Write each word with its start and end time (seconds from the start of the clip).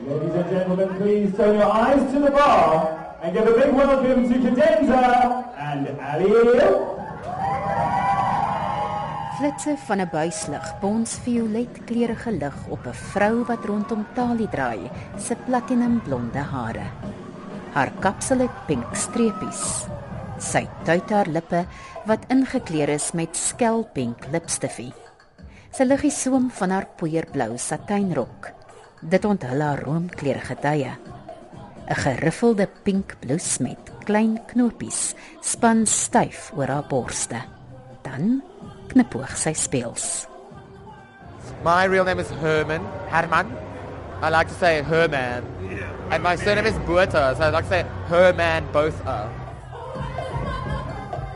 Ladies 0.00 0.32
and 0.32 0.48
gentlemen, 0.48 0.88
please 0.96 1.36
turn 1.36 1.56
your 1.60 1.68
eyes 1.68 2.00
to 2.12 2.20
the 2.20 2.30
bar 2.30 2.88
and 3.20 3.34
give 3.34 3.46
a 3.46 3.52
big 3.52 3.74
welcome 3.74 4.24
to 4.32 4.36
Cadenza 4.40 5.44
and 5.60 5.84
Ali. 6.00 6.32
Flitse 9.36 9.76
van 9.86 10.00
'n 10.00 10.08
buislig 10.08 10.66
bons 10.80 11.18
violet 11.24 11.84
kleurige 11.84 12.32
lig 12.32 12.56
op 12.68 12.86
'n 12.86 12.96
vrou 13.12 13.44
wat 13.44 13.64
rondom 13.64 14.06
Tali 14.14 14.48
draai, 14.48 14.90
se 15.18 15.36
platinum 15.36 16.00
blonde 16.00 16.38
hare. 16.38 16.86
Haar 17.72 17.92
kapsel 18.00 18.38
het 18.38 18.56
pink 18.66 18.94
streepies. 18.94 19.84
Sy 20.38 20.68
tuit 20.84 21.10
haar 21.10 21.26
lippe 21.26 21.66
wat 22.06 22.24
ingekleer 22.28 22.88
is 22.88 23.12
met 23.12 23.36
skelpink 23.36 24.26
lipstifie. 24.32 24.94
Sy 25.70 25.84
liggie 25.84 26.10
soem 26.10 26.50
van 26.50 26.70
haar 26.70 26.86
poeierblou 26.96 27.58
satijnrok. 27.58 28.59
Dit 29.00 29.24
onthul 29.24 29.62
haar 29.64 29.80
roomkleurige 29.80 30.56
tye. 30.60 30.92
'n 31.88 31.96
Geriffelde 31.96 32.68
pink 32.84 33.16
blouse 33.20 33.62
met 33.62 33.90
klein 34.04 34.38
knopies 34.52 35.14
span 35.40 35.86
styf 35.86 36.52
oor 36.56 36.68
haar 36.68 36.84
borste. 36.88 37.40
Dan 38.04 38.42
knipoog 38.92 39.36
sy 39.36 39.52
speels. 39.52 40.28
My 41.64 41.88
real 41.88 42.04
name 42.04 42.20
is 42.20 42.28
Herman. 42.28 42.84
Herman. 43.08 43.46
I 44.22 44.28
like 44.28 44.48
to 44.48 44.54
say 44.54 44.82
Herman. 44.82 45.44
And 46.10 46.22
my 46.22 46.36
surname 46.36 46.66
is 46.66 46.78
Botha, 46.86 47.34
so 47.36 47.44
I 47.44 47.50
like 47.50 47.64
to 47.64 47.70
say 47.70 47.84
Herman 48.08 48.64
both 48.72 49.00
are. 49.06 49.30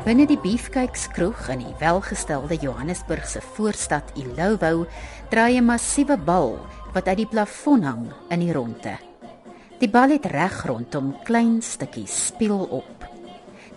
Binne 0.05 0.27
die 0.29 0.37
Beefcakes 0.37 1.09
kroeg 1.16 1.49
in 1.49 1.62
die 1.65 1.74
welgestelde 1.80 2.59
Johannesburgse 2.60 3.41
voorstad 3.41 4.05
Ilowo 4.21 4.87
draai 5.30 5.57
'n 5.57 5.65
massiewe 5.65 6.19
bal 6.19 6.60
wat 6.95 7.09
uit 7.11 7.25
die 7.25 7.30
plafon 7.30 7.83
hang 7.83 8.07
in 8.30 8.41
die 8.41 8.53
ronde. 8.55 8.95
Die 9.80 9.91
bal 9.91 10.15
het 10.15 10.27
reg 10.30 10.62
rondom 10.66 11.12
klein 11.27 11.59
stukkies 11.62 12.15
speel 12.30 12.63
op. 12.71 13.09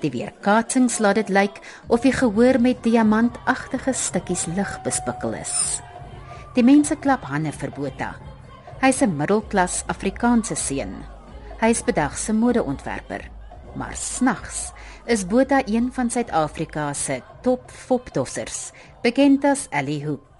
Die 0.03 0.11
weerkaatsings 0.13 0.99
laat 1.01 1.17
dit 1.17 1.31
lyk 1.33 1.57
of 1.89 2.05
die 2.05 2.13
gehoor 2.13 2.61
met 2.61 2.83
diamantagtige 2.85 3.93
stukkies 3.97 4.45
lig 4.53 4.75
bespikkel 4.85 5.33
is. 5.39 5.81
Die 6.53 6.65
mense 6.65 6.95
klap 7.01 7.25
hande 7.29 7.51
vir 7.51 7.73
Botha. 7.73 8.15
Hy's 8.81 9.01
'n 9.01 9.17
middelklas 9.17 9.83
Afrikaanse 9.87 10.55
seun. 10.55 11.03
Hy 11.61 11.69
is 11.69 11.83
bedag 11.83 12.17
se 12.17 12.33
modeontwerper. 12.33 13.29
Maar 13.75 13.95
snags 13.95 14.71
is 15.05 15.25
Botha 15.25 15.61
een 15.65 15.89
van 15.93 16.09
Suid-Afrika 16.09 16.93
se 16.93 17.21
top 17.41 17.71
fopdossers, 17.71 18.71
bekend 19.01 19.45
as 19.45 19.67
Ali 19.71 20.05
Hoop. 20.05 20.36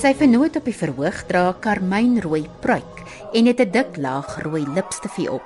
Sy 0.00 0.14
vernoot 0.16 0.54
op 0.56 0.64
die 0.64 0.72
verhoog 0.72 1.18
dra 1.28 1.50
karmynrooi 1.60 2.46
pruik 2.64 3.02
en 3.36 3.48
het 3.50 3.60
'n 3.60 3.70
dik 3.70 3.98
laag 4.00 4.38
rooi 4.42 4.64
lipstifie 4.64 5.28
op. 5.28 5.44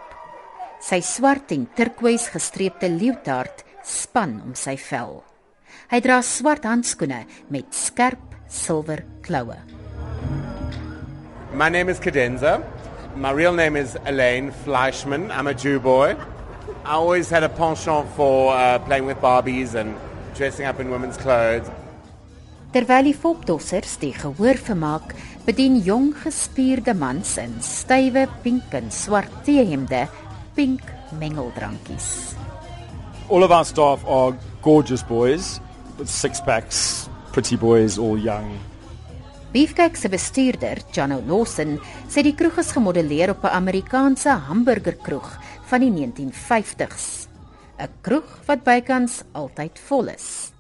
Sy 0.81 1.01
swart 1.01 1.51
en 1.51 1.67
turkoois 1.75 2.29
gestreepte 2.29 2.89
leeutard 2.89 3.65
span 3.83 4.41
om 4.45 4.55
sy 4.55 4.77
vel. 4.77 5.25
Hy 5.91 6.01
dra 6.01 6.23
swart 6.23 6.65
handskoene 6.65 7.27
met 7.51 7.75
skerp 7.75 8.23
silwer 8.49 9.03
kloue. 9.23 9.59
My 11.53 11.69
name 11.69 11.91
is 11.91 11.99
Cadenza. 11.99 12.63
My 13.17 13.33
real 13.33 13.55
name 13.55 13.75
is 13.75 13.97
Elaine 14.07 14.53
Fleischman. 14.53 15.33
I'm 15.33 15.49
a 15.49 15.55
Jew 15.55 15.81
boy. 15.81 16.15
I 16.85 16.95
always 16.95 17.29
had 17.29 17.43
a 17.43 17.49
penchant 17.49 18.07
for 18.15 18.55
uh, 18.55 18.79
playing 18.87 19.07
with 19.07 19.21
Barbies 19.21 19.75
and 19.75 19.97
dressing 20.37 20.69
up 20.69 20.79
in 20.79 20.91
women's 20.91 21.17
clothes. 21.17 21.69
Terwyl 22.75 23.07
die 23.07 23.15
fopdossers 23.15 23.93
die 24.03 24.11
gehoor 24.11 24.59
vermaak, 24.59 25.13
bedien 25.47 25.77
jong 25.87 26.09
gespierde 26.25 26.91
mans 26.99 27.37
in 27.39 27.53
stywe 27.63 28.25
pink 28.43 28.73
en 28.75 28.89
swart 28.91 29.31
T-hemde 29.47 30.01
pink 30.57 30.83
mengeldrankies. 31.21 32.35
All 33.31 33.47
of 33.47 33.55
our 33.55 33.63
staff 33.65 34.03
are 34.11 34.35
gorgeous 34.67 35.05
boys 35.07 35.61
with 36.01 36.11
six 36.11 36.41
packs, 36.43 37.07
pretty 37.31 37.55
boys, 37.55 37.95
all 37.95 38.19
young. 38.19 38.51
Beefcake 39.55 39.95
se 39.95 40.11
bestuurder, 40.11 40.83
Jano 40.91 41.21
Lawson, 41.29 41.77
sê 42.11 42.27
die 42.27 42.35
kroeg 42.35 42.59
is 42.59 42.75
gemodelleer 42.75 43.37
op 43.37 43.47
'n 43.47 43.55
Amerikaanse 43.55 44.35
hamburgerkroeg 44.51 45.31
van 45.71 45.81
die 45.81 45.95
1950s. 45.95 47.29
'n 47.79 47.89
Kroeg 48.03 48.27
wat 48.47 48.65
bykans 48.65 49.23
altyd 49.33 49.79
vol 49.79 50.11
is. 50.11 50.51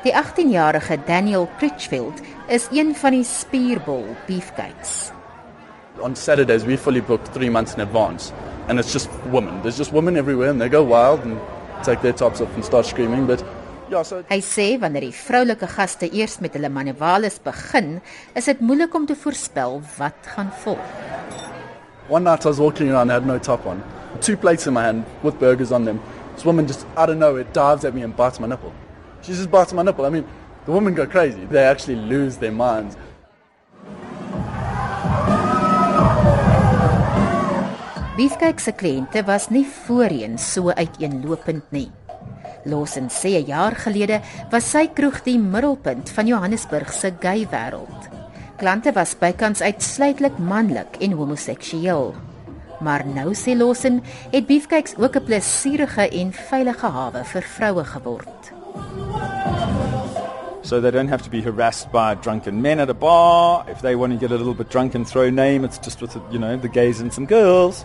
Die 0.00 0.14
18-jarige 0.16 0.96
Daniel 1.04 1.48
Critchfield 1.58 2.22
is 2.48 2.68
een 2.72 2.94
van 2.96 3.12
die 3.12 3.24
spierbol 3.24 4.06
beefcakes. 4.24 5.10
On 6.00 6.14
Saturdays, 6.16 6.64
we 6.64 6.78
fully 6.78 7.02
book 7.02 7.20
three 7.34 7.50
months 7.50 7.74
in 7.76 7.82
advance, 7.84 8.32
and 8.68 8.78
it's 8.80 8.92
just 8.92 9.10
women. 9.30 9.60
There's 9.60 9.76
just 9.76 9.92
women 9.92 10.16
everywhere, 10.16 10.48
and 10.48 10.60
they 10.60 10.70
go 10.72 10.82
wild 10.82 11.20
and 11.28 11.36
take 11.84 12.00
their 12.00 12.14
tops 12.16 12.40
off 12.40 12.48
and 12.54 12.64
start 12.64 12.86
screaming. 12.86 13.26
But 13.26 13.44
yeah, 13.90 14.02
so 14.02 14.24
Hy 14.30 14.40
sê 14.40 14.70
wanneer 14.80 15.04
die 15.10 15.12
vroulike 15.12 15.68
gaste 15.68 16.08
eers 16.08 16.40
met 16.40 16.56
hulle 16.56 16.72
manuales 16.72 17.36
begin, 17.44 17.98
is 18.32 18.48
dit 18.48 18.64
moeilik 18.64 18.96
om 18.96 19.04
te 19.04 19.18
voorspel 19.20 19.82
wat 19.98 20.32
gaan 20.32 20.48
volg. 20.64 21.00
one 22.08 22.24
night 22.24 22.46
I 22.46 22.48
was 22.48 22.58
walking 22.58 22.90
around, 22.90 23.10
I 23.10 23.20
had 23.20 23.26
no 23.26 23.38
top 23.38 23.66
on, 23.66 23.84
two 24.20 24.36
plates 24.36 24.66
in 24.66 24.72
my 24.72 24.82
hand 24.82 25.04
with 25.22 25.38
burgers 25.38 25.70
on 25.72 25.84
them. 25.84 26.00
This 26.34 26.46
woman 26.46 26.66
just 26.66 26.86
out 26.96 27.10
of 27.10 27.18
nowhere 27.18 27.44
dives 27.52 27.84
at 27.84 27.92
me 27.94 28.00
and 28.02 28.16
bites 28.16 28.40
my 28.40 28.48
nipple. 28.48 28.72
She 29.22 29.32
just 29.32 29.50
bites 29.50 29.72
my 29.72 29.82
nipple. 29.82 30.06
I 30.06 30.10
mean, 30.10 30.24
the 30.64 30.72
women 30.72 30.94
go 30.94 31.06
crazy. 31.06 31.44
They 31.46 31.64
actually 31.64 31.96
lose 31.96 32.38
their 32.38 32.52
minds. 32.52 32.96
Beefcake 38.16 38.60
se 38.60 38.72
kliënte 38.76 39.22
was 39.24 39.48
nie 39.48 39.64
voorheen 39.64 40.34
so 40.38 40.68
uiteenlopend 40.76 41.70
nie. 41.72 41.88
Lawson 42.68 43.08
sê 43.08 43.40
'n 43.40 43.46
jaar 43.46 43.74
gelede 43.76 44.20
was 44.50 44.70
sy 44.70 44.86
kroeg 44.88 45.22
die 45.24 45.38
middelpunt 45.38 46.10
van 46.10 46.26
Johannesburg 46.26 46.92
se 46.92 47.12
gay 47.20 47.46
wêreld. 47.48 48.08
Klante 48.58 48.92
was 48.92 49.14
bykans 49.14 49.62
uitsluitlik 49.62 50.38
manlik 50.38 50.96
en 51.00 51.12
homoseksueel. 51.12 52.14
Maar 52.80 53.06
nou 53.06 53.32
sê 53.34 53.56
Lawson, 53.56 54.02
het 54.32 54.46
Beefcakes 54.46 54.96
ook 54.96 55.16
'n 55.16 55.24
plesierige 55.24 56.08
en 56.08 56.32
veilige 56.32 56.86
hawe 56.86 57.24
vir 57.24 57.42
vroue 57.42 57.84
geword. 57.84 58.59
So 60.62 60.80
they 60.80 60.90
don't 60.90 61.08
have 61.08 61.22
to 61.22 61.30
be 61.30 61.40
harassed 61.40 61.90
by 61.90 62.14
drunken 62.14 62.60
men 62.60 62.80
at 62.80 62.90
a 62.90 62.94
bar. 62.94 63.64
If 63.68 63.80
they 63.80 63.96
want 63.96 64.12
to 64.12 64.18
get 64.18 64.30
a 64.30 64.36
little 64.36 64.54
bit 64.54 64.68
drunk 64.68 64.94
and 64.94 65.08
throw 65.08 65.30
name, 65.30 65.64
it's 65.64 65.78
just 65.78 66.02
with, 66.02 66.16
you 66.30 66.38
know, 66.38 66.56
the 66.56 66.68
gays 66.68 67.00
and 67.00 67.12
some 67.12 67.26
girls. 67.26 67.84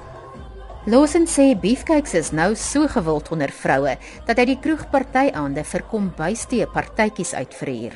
Lawson 0.88 1.26
sê 1.26 1.56
Beefcakes 1.60 2.14
is 2.14 2.30
nou 2.32 2.54
so 2.54 2.86
gewild 2.88 3.32
onder 3.34 3.50
vroue 3.50 3.96
dat 4.28 4.38
hy 4.38 4.46
die 4.52 4.58
kroegpartyaande 4.62 5.64
vir 5.66 5.84
kombuistee 5.90 6.68
partytjies 6.70 7.34
uitverhuur. 7.34 7.96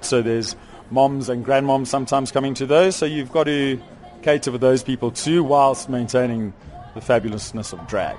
So 0.00 0.22
there's 0.22 0.56
moms 0.90 1.28
and 1.28 1.44
grandmoms 1.44 1.88
sometimes 1.88 2.32
coming 2.32 2.54
to 2.54 2.64
those, 2.64 2.96
so 2.96 3.04
you've 3.04 3.32
got 3.32 3.44
to 3.44 3.76
cater 4.22 4.50
for 4.50 4.58
those 4.58 4.82
people 4.82 5.10
too 5.10 5.44
whilst 5.44 5.90
maintaining 5.90 6.54
the 6.94 7.02
fabulousness 7.02 7.74
of 7.74 7.86
drag. 7.86 8.16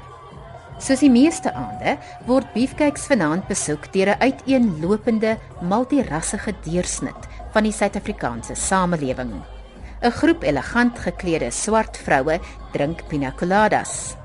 Soos 0.81 1.03
die 1.03 1.11
meeste 1.13 1.51
aande 1.53 1.91
word 2.25 2.47
Beefcakes 2.55 3.03
vanaand 3.11 3.45
besoek 3.45 3.83
deur 3.93 4.09
'n 4.15 4.21
uiteenlopende 4.21 5.37
multirassige 5.61 6.55
deursnit 6.65 7.27
van 7.53 7.63
die 7.63 7.71
Suid-Afrikaanse 7.71 8.55
samelewing. 8.55 9.33
'n 10.01 10.11
Groep 10.11 10.43
elegant 10.43 10.97
geklede 10.99 11.51
swart 11.51 11.97
vroue 11.97 12.39
drink 12.73 13.05
pina 13.07 13.31
coladas. 13.31 14.15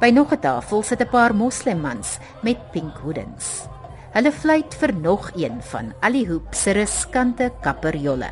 By 0.00 0.10
nog 0.10 0.32
'n 0.32 0.40
tafel 0.40 0.82
sit 0.82 1.02
'n 1.02 1.10
paar 1.10 1.34
moslemmans 1.34 2.18
met 2.42 2.70
pink 2.72 2.96
hoodens. 2.96 3.68
Hulle 4.12 4.32
fluit 4.32 4.74
vir 4.74 4.94
nog 4.94 5.30
een 5.36 5.62
van 5.62 5.92
Ali 6.00 6.26
Hoop 6.28 6.54
se 6.54 6.70
riskante 6.70 7.52
kapperjolle. 7.60 8.30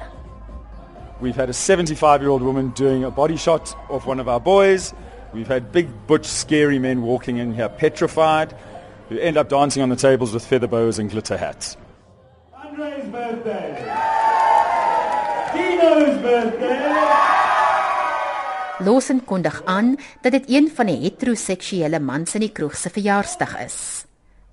We've 1.20 1.40
had 1.40 1.48
a 1.48 1.52
75 1.52 2.20
year 2.20 2.32
old 2.32 2.42
woman 2.42 2.72
doing 2.74 3.04
a 3.04 3.10
body 3.10 3.36
shot 3.36 3.76
of 3.88 4.06
one 4.06 4.20
of 4.20 4.26
our 4.26 4.40
boys. 4.40 4.94
We've 5.32 5.46
had 5.46 5.70
big, 5.70 5.88
butch, 6.06 6.26
scary 6.26 6.78
men 6.78 7.02
walking 7.02 7.38
in 7.38 7.54
here 7.54 7.68
petrified 7.68 8.52
who 9.08 9.18
end 9.18 9.36
up 9.36 9.48
dancing 9.48 9.82
on 9.82 9.88
the 9.88 9.96
tables 9.96 10.32
with 10.32 10.44
feather 10.44 10.66
boas 10.66 10.98
and 10.98 11.10
glitter 11.10 11.36
hats. 11.36 11.76
Andre's 12.52 13.06
birthday. 13.10 13.78
Dino's 15.54 16.18
birthday. 16.22 16.78
Lawson 18.80 19.20
kondig 19.24 19.62
aan 19.64 19.96
dat 20.22 20.32
dit 20.32 20.44
een 20.48 20.70
van 20.74 20.88
die 20.88 20.96
heteroseksuele 21.02 22.00
mans 22.00 22.34
in 22.34 22.46
die 22.46 22.52
kroeg 22.52 22.76
se 22.76 22.90
verjaarsdag 22.90 23.58
is. 23.64 24.06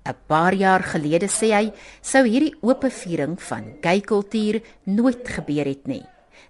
'n 0.04 0.14
Paar 0.26 0.54
jaar 0.54 0.82
gelede 0.82 1.28
sê 1.28 1.48
hy 1.52 1.72
sou 2.02 2.22
hierdie 2.26 2.54
oop 2.60 2.84
viering 2.84 3.36
van 3.42 3.64
gay 3.80 4.00
kultuur 4.00 4.60
nooit 4.84 5.28
gebeur 5.28 5.64
het 5.64 5.86
nie. 5.86 6.04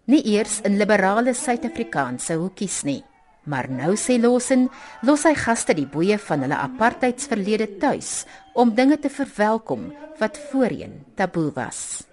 Nie 0.04 0.22
eers 0.34 0.60
in 0.64 0.76
liberale 0.76 1.34
Suid-Afrikaanse 1.34 2.34
hoekies 2.34 2.82
nie. 2.82 3.02
Maar 3.48 3.70
nou 3.72 3.94
sê 3.96 4.18
Lawson, 4.20 4.66
los 5.08 5.24
hy 5.24 5.32
gaste 5.38 5.72
die 5.76 5.86
boeye 5.88 6.18
van 6.20 6.44
hulle 6.44 6.56
apartheidsverlede 6.60 7.78
tuis 7.80 8.26
om 8.52 8.74
dinge 8.76 8.98
te 9.00 9.08
verwelkom 9.08 9.88
wat 10.20 10.36
voorheen 10.50 10.98
taboe 11.16 11.48
was. 11.56 12.04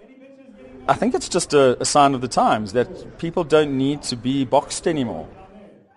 I 0.88 0.94
think 0.94 1.14
it's 1.14 1.28
just 1.28 1.52
a, 1.52 1.76
a 1.80 1.84
sign 1.84 2.14
of 2.14 2.22
the 2.22 2.28
times 2.28 2.72
that 2.72 3.18
people 3.18 3.44
don't 3.44 3.76
need 3.76 4.02
to 4.08 4.16
be 4.16 4.46
boxed 4.46 4.86
anymore. 4.86 5.26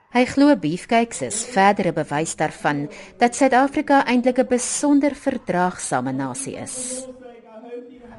Hy 0.09 0.25
glo 0.25 0.56
beefcakes 0.57 1.21
is 1.21 1.44
verdere 1.53 1.94
bewys 1.94 2.33
daarvan 2.36 2.88
dat 3.21 3.38
Suid-Afrika 3.38 4.01
eintlik 4.09 4.41
'n 4.41 4.50
besonder 4.50 5.13
verdraagsame 5.15 6.12
nasie 6.12 6.57
is. 6.57 7.06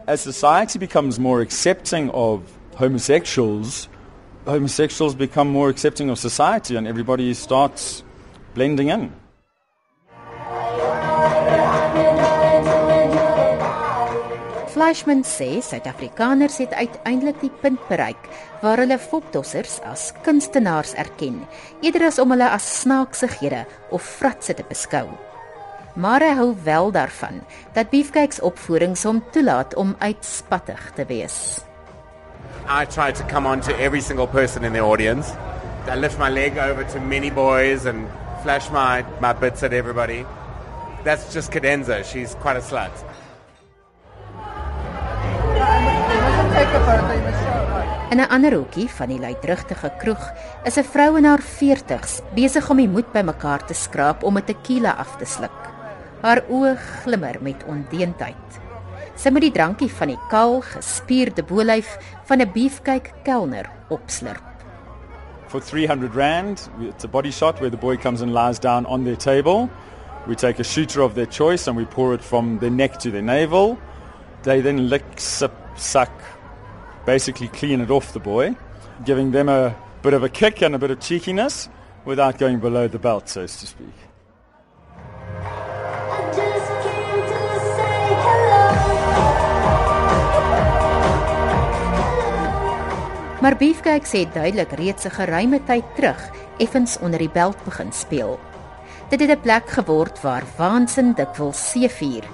As 0.07 0.23
society 0.23 0.79
becomes 0.79 1.19
more 1.19 1.43
accepting 1.43 2.09
of 2.15 2.41
homosexuals, 2.79 3.90
homosexuals 4.51 5.15
become 5.15 5.49
more 5.49 5.71
accepting 5.71 6.11
of 6.11 6.19
society 6.19 6.77
and 6.77 6.87
everybody 6.87 7.33
starts 7.35 8.03
blending 8.55 8.91
in. 8.91 9.11
Fleischman 14.71 15.25
sê 15.27 15.61
Suid-Afrikaners 15.61 16.57
het 16.63 16.73
uiteindelik 16.73 17.41
die 17.43 17.51
punt 17.63 17.81
bereik 17.91 18.29
waar 18.63 18.81
hulle 18.81 18.97
foptossers 18.99 19.79
as 19.85 20.11
kunstenaars 20.25 20.95
erken, 20.95 21.43
eerder 21.83 22.07
as 22.09 22.21
om 22.23 22.33
hulle 22.33 22.49
as 22.49 22.69
snaaksighede 22.81 23.65
of 23.91 24.03
fratse 24.03 24.55
te 24.55 24.65
beskou. 24.69 25.09
Maar 26.01 26.25
hy 26.25 26.35
hou 26.39 26.51
wel 26.65 26.93
daarvan 26.95 27.43
dat 27.75 27.91
Beefcakes 27.91 28.41
opvoerings 28.41 29.03
hom 29.05 29.21
toelaat 29.35 29.75
om 29.75 29.97
uitspattig 29.99 30.93
te 30.97 31.05
wees. 31.11 31.41
I 32.67 32.85
try 32.85 33.13
to 33.13 33.23
come 33.25 33.47
on 33.47 33.61
to 33.63 33.77
every 33.79 34.01
single 34.01 34.27
person 34.27 34.65
in 34.65 34.73
the 34.73 34.81
audience. 34.81 35.31
I 35.87 35.97
lift 35.97 36.19
my 36.19 36.29
leg 36.29 36.59
over 36.59 36.85
to 36.85 37.01
many 37.01 37.31
boys 37.31 37.87
and 37.87 38.07
flash 38.43 38.71
my, 38.71 39.05
my 39.21 39.33
bits 39.33 39.63
at 39.63 39.73
everybody. 39.73 40.25
That's 41.05 41.33
just 41.33 41.51
Cadenza. 41.51 42.05
She's 42.05 42.35
quite 42.37 42.57
a 42.57 42.61
slut. 42.61 42.93
In 48.11 48.19
'n 48.21 48.29
ander 48.29 48.53
hoekie 48.53 48.89
van 48.91 49.09
die 49.09 49.21
luidrugtige 49.21 49.91
kroeg 49.99 50.31
is 50.65 50.77
'n 50.77 50.85
vrou 50.85 51.17
in 51.17 51.25
haar 51.25 51.43
40's 51.43 52.21
besig 52.35 52.71
om 52.71 52.77
die 52.77 52.89
moed 52.89 53.13
bymekaar 53.13 53.65
te 53.65 53.75
skraap 53.75 54.23
om 54.23 54.37
'n 54.37 54.45
tequila 54.45 54.91
af 54.99 55.17
te 55.17 55.25
sluk. 55.25 55.61
Haar 56.21 56.43
oë 56.49 56.77
glimmer 56.77 57.37
met 57.41 57.65
ondeentheid. 57.65 58.70
Sy 59.21 59.29
moet 59.29 59.45
die 59.45 59.53
drankie 59.53 59.91
van 59.93 60.09
die 60.15 60.21
kaal, 60.31 60.63
gespierde 60.65 61.43
bolyf 61.45 61.91
van 62.25 62.41
'n 62.41 62.53
beefcake 62.55 63.13
kelner 63.23 63.67
opslurp. 63.91 64.47
For 65.49 65.61
300 65.61 66.15
Rand, 66.15 66.71
it's 66.81 67.05
a 67.05 67.09
body 67.09 67.31
shot 67.31 67.61
where 67.61 67.69
the 67.69 67.77
boy 67.77 67.99
comes 67.99 68.23
and 68.23 68.33
lies 68.33 68.59
down 68.59 68.87
on 68.87 69.05
their 69.05 69.17
table. 69.17 69.69
We 70.27 70.35
take 70.35 70.59
a 70.59 70.65
shooter 70.65 71.03
of 71.03 71.15
their 71.15 71.27
choice 71.27 71.69
and 71.69 71.77
we 71.77 71.85
pour 71.85 72.15
it 72.15 72.23
from 72.25 72.61
their 72.61 72.71
neck 72.71 72.99
to 73.01 73.11
their 73.11 73.23
navel. 73.23 73.77
They 74.43 74.63
then 74.63 74.89
lick, 74.89 75.05
sip, 75.17 75.53
suck, 75.77 76.13
basically 77.05 77.49
clean 77.49 77.83
it 77.83 77.91
off 77.91 78.13
the 78.13 78.21
boy, 78.21 78.57
giving 79.05 79.33
them 79.33 79.51
a 79.51 79.75
bit 80.01 80.15
of 80.15 80.23
a 80.23 80.31
kick 80.31 80.63
and 80.63 80.75
a 80.75 80.79
bit 80.79 80.91
of 80.91 80.99
cheekiness 81.01 81.69
without 82.07 82.39
going 82.39 82.59
below 82.59 82.89
the 82.89 82.99
belt, 82.99 83.29
so 83.29 83.43
to 83.43 83.67
speak. 83.67 84.10
Maar 93.41 93.57
Beefcake 93.57 94.05
sê 94.05 94.27
duidelik 94.29 94.73
reeds 94.77 95.05
'n 95.05 95.17
geruime 95.17 95.65
tyd 95.65 95.85
terug 95.97 96.31
effens 96.59 96.99
onder 96.99 97.19
die 97.19 97.31
belt 97.33 97.65
begin 97.65 97.93
speel. 97.93 98.41
Dit 99.09 99.21
het 99.21 99.31
'n 99.31 99.41
plek 99.41 99.69
geword 99.69 100.21
waar 100.21 100.45
waansin 100.57 101.15
dikwels 101.15 101.71
seevier. 101.71 102.25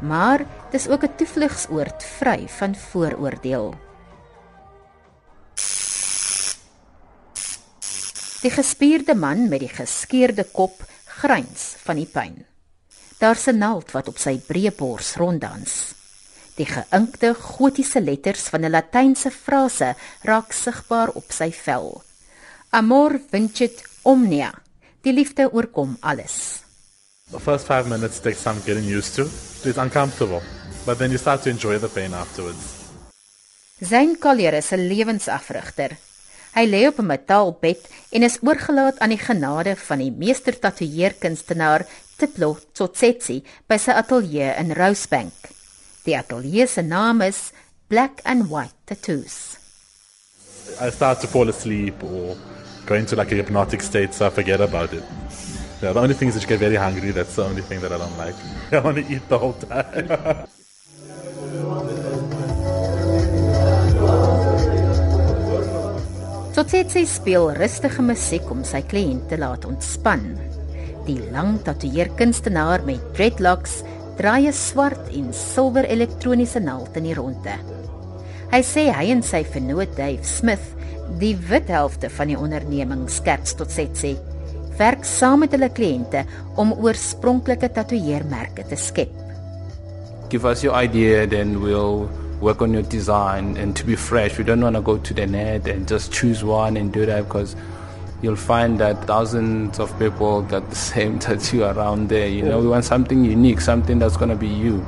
Maar 0.00 0.46
dis 0.70 0.88
ook 0.88 1.02
'n 1.02 1.14
toevlugsoord 1.16 2.04
vry 2.04 2.48
van 2.48 2.74
vooroordeel. 2.74 3.74
Die 8.42 8.50
gespierde 8.50 9.14
man 9.14 9.48
met 9.48 9.60
die 9.60 9.68
geskeurde 9.68 10.44
kop 10.44 10.84
gryns 11.04 11.74
van 11.82 11.96
die 11.96 12.06
pyn. 12.12 12.46
Daar's 13.18 13.46
'n 13.46 13.58
naald 13.58 13.90
wat 13.90 14.08
op 14.08 14.18
sy 14.18 14.38
breë 14.38 14.76
bors 14.76 15.16
ronddans. 15.16 16.03
Die 16.54 16.66
geinkte 16.70 17.32
gotiese 17.34 18.00
letters 18.00 18.48
van 18.52 18.64
'n 18.64 18.70
latynse 18.70 19.30
frase 19.30 19.94
raak 20.22 20.52
sigbaar 20.52 21.10
op 21.14 21.32
sy 21.32 21.50
vel. 21.50 22.02
Amor 22.70 23.20
vincit 23.30 23.82
omnia. 24.02 24.52
Die 25.02 25.12
liefde 25.12 25.50
oorkom 25.52 25.96
alles. 26.00 26.62
The 27.30 27.40
first 27.40 27.66
five 27.66 27.88
minutes 27.88 28.20
takes 28.20 28.42
some 28.42 28.60
getting 28.60 28.86
used 28.96 29.14
to. 29.14 29.24
It's 29.68 29.78
uncomfortable, 29.78 30.42
but 30.86 30.98
then 30.98 31.10
you 31.10 31.18
start 31.18 31.42
to 31.42 31.50
enjoy 31.50 31.78
the 31.78 31.88
pain 31.88 32.14
afterwards. 32.14 32.64
Zayn 33.80 34.18
Collier 34.18 34.54
is 34.54 34.72
'n 34.72 34.86
lewensafrigter. 34.88 35.96
Hy 36.54 36.66
lê 36.66 36.86
op 36.86 36.98
'n 36.98 37.06
metaalbed 37.06 37.88
en 38.10 38.22
is 38.22 38.38
oorgelaat 38.42 38.98
aan 38.98 39.08
die 39.08 39.18
genade 39.18 39.76
van 39.76 39.98
die 39.98 40.12
meester 40.12 40.58
tatoeëerkunstenaar 40.58 41.86
Tiplo 42.16 42.58
Tsotsetsi 42.72 43.42
by 43.66 43.76
sy 43.76 43.90
ateljee 43.90 44.54
in 44.58 44.72
Rosebank. 44.72 45.32
Die 46.04 46.16
ateljee 46.16 46.66
se 46.68 46.82
naam 46.82 47.22
is 47.24 47.52
Black 47.88 48.20
and 48.24 48.50
White 48.50 48.76
Tattoos. 48.84 49.56
I 50.80 50.90
start 50.90 51.20
to 51.20 51.26
fall 51.26 51.48
asleep 51.48 52.02
or 52.02 52.36
go 52.86 52.94
into 52.94 53.16
like 53.16 53.32
a 53.32 53.36
hypnotic 53.36 53.82
state, 53.82 54.12
so 54.12 54.26
I 54.26 54.30
forget 54.30 54.60
about 54.60 54.92
it. 54.92 55.02
Yeah, 55.80 55.92
the 55.92 56.00
only 56.00 56.14
thing 56.14 56.28
is 56.28 56.34
that 56.34 56.42
you 56.42 56.48
get 56.48 56.60
very 56.60 56.76
hungry. 56.76 57.10
That's 57.10 57.36
the 57.36 57.44
only 57.44 57.62
thing 57.62 57.80
that 57.80 57.92
I 57.92 57.98
don't 57.98 58.18
like. 58.18 58.34
I 58.72 58.80
want 58.80 58.96
to 58.98 59.14
eat 59.14 59.28
the 59.28 59.38
whole 59.38 59.54
time. 59.54 60.46
Tsotsetsi 66.54 67.06
speel 67.08 67.48
rustige 67.56 68.02
musiek 68.04 68.50
om 68.52 68.60
sy 68.62 68.84
kliënt 68.86 69.24
te 69.32 69.40
laat 69.40 69.64
ontspan. 69.66 70.22
Die 71.08 71.18
lang 71.32 71.56
tatoeëerkunstenaar 71.64 72.84
met 72.86 73.02
dreadlocks 73.16 73.80
draai 74.18 74.46
'n 74.46 74.52
swart 74.52 75.08
en 75.12 75.32
silwer 75.32 75.84
elektroniese 75.84 76.60
naald 76.60 76.96
in 76.96 77.04
die 77.04 77.14
ronde. 77.14 77.56
Hy 78.52 78.62
sê 78.62 78.92
hy 78.92 79.10
en 79.10 79.22
sy 79.22 79.44
vernoot 79.44 79.96
Dave 79.96 80.24
Smith, 80.24 80.74
die 81.18 81.36
wit 81.36 81.68
helfte 81.68 82.10
van 82.10 82.28
die 82.28 82.38
onderneming 82.38 83.08
skerts 83.10 83.54
tot 83.54 83.70
Setsi, 83.70 84.16
werk 84.78 85.04
saam 85.04 85.40
met 85.40 85.52
hulle 85.52 85.68
kliënte 85.68 86.24
om 86.56 86.72
oorspronklike 86.72 87.68
tatoeëermerke 87.68 88.68
te 88.68 88.76
skep. 88.76 89.24
give 90.34 90.44
us 90.44 90.64
your 90.64 90.74
idea, 90.74 91.26
then 91.28 91.60
we'll 91.60 92.06
work 92.40 92.60
on 92.60 92.72
your 92.72 92.82
design. 92.82 93.56
And 93.56 93.76
to 93.76 93.84
be 93.84 93.94
fresh, 93.94 94.36
we 94.36 94.42
don't 94.42 94.60
want 94.60 94.74
to 94.74 94.82
go 94.82 94.98
to 94.98 95.14
the 95.14 95.26
net 95.26 95.68
and 95.68 95.86
just 95.86 96.12
choose 96.12 96.42
one 96.42 96.76
and 96.76 96.92
do 96.92 97.06
that 97.06 97.24
because 97.24 97.54
you'll 98.24 98.44
find 98.52 98.80
that 98.80 99.04
thousands 99.04 99.78
of 99.78 99.92
people 99.98 100.40
got 100.42 100.64
the 100.70 100.80
same 100.92 101.18
tattoo 101.18 101.64
around 101.64 102.08
there. 102.08 102.28
You 102.28 102.42
know, 102.48 102.58
we 102.58 102.68
want 102.68 102.84
something 102.84 103.24
unique, 103.24 103.60
something 103.60 103.98
that's 103.98 104.16
going 104.16 104.30
to 104.30 104.40
be 104.46 104.48
you 104.48 104.84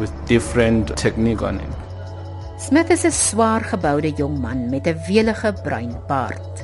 with 0.00 0.10
different 0.26 0.96
technique 0.96 1.42
on 1.42 1.60
it. 1.60 1.72
Smith 2.58 2.90
is 2.94 3.04
'n 3.04 3.14
swaar 3.26 3.62
geboude 3.70 4.10
jong 4.18 4.36
man 4.40 4.70
met 4.70 4.86
'n 4.86 4.98
welige 5.08 5.50
bruin 5.64 5.94
baard. 6.10 6.54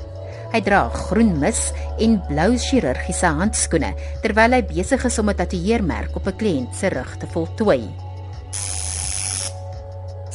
Hy 0.52 0.60
dra 0.60 0.88
groen 0.88 1.32
mis 1.38 1.60
en 2.04 2.12
blou 2.28 2.50
chirurgiese 2.66 3.30
handskoene 3.40 3.90
terwyl 4.22 4.54
hy 4.56 4.62
besig 4.75 5.04
is 5.04 5.18
om 5.18 5.30
'n 5.30 5.38
tatoeëermerk 5.40 6.16
op 6.16 6.26
'n 6.26 6.38
kliënt 6.40 6.75
se 6.75 6.88
rug 6.88 7.16
te 7.16 7.26
voltooi. 7.26 8.07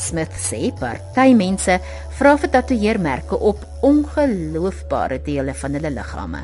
Smith 0.04 0.36
sê 0.40 0.72
party 0.80 1.32
mense 1.38 1.78
vra 2.18 2.34
vir 2.42 2.52
tatoeëermerke 2.58 3.40
op 3.40 3.64
ongeloofbare 3.88 5.22
dele 5.24 5.56
van 5.62 5.80
hulle 5.80 5.92
liggame. 5.96 6.44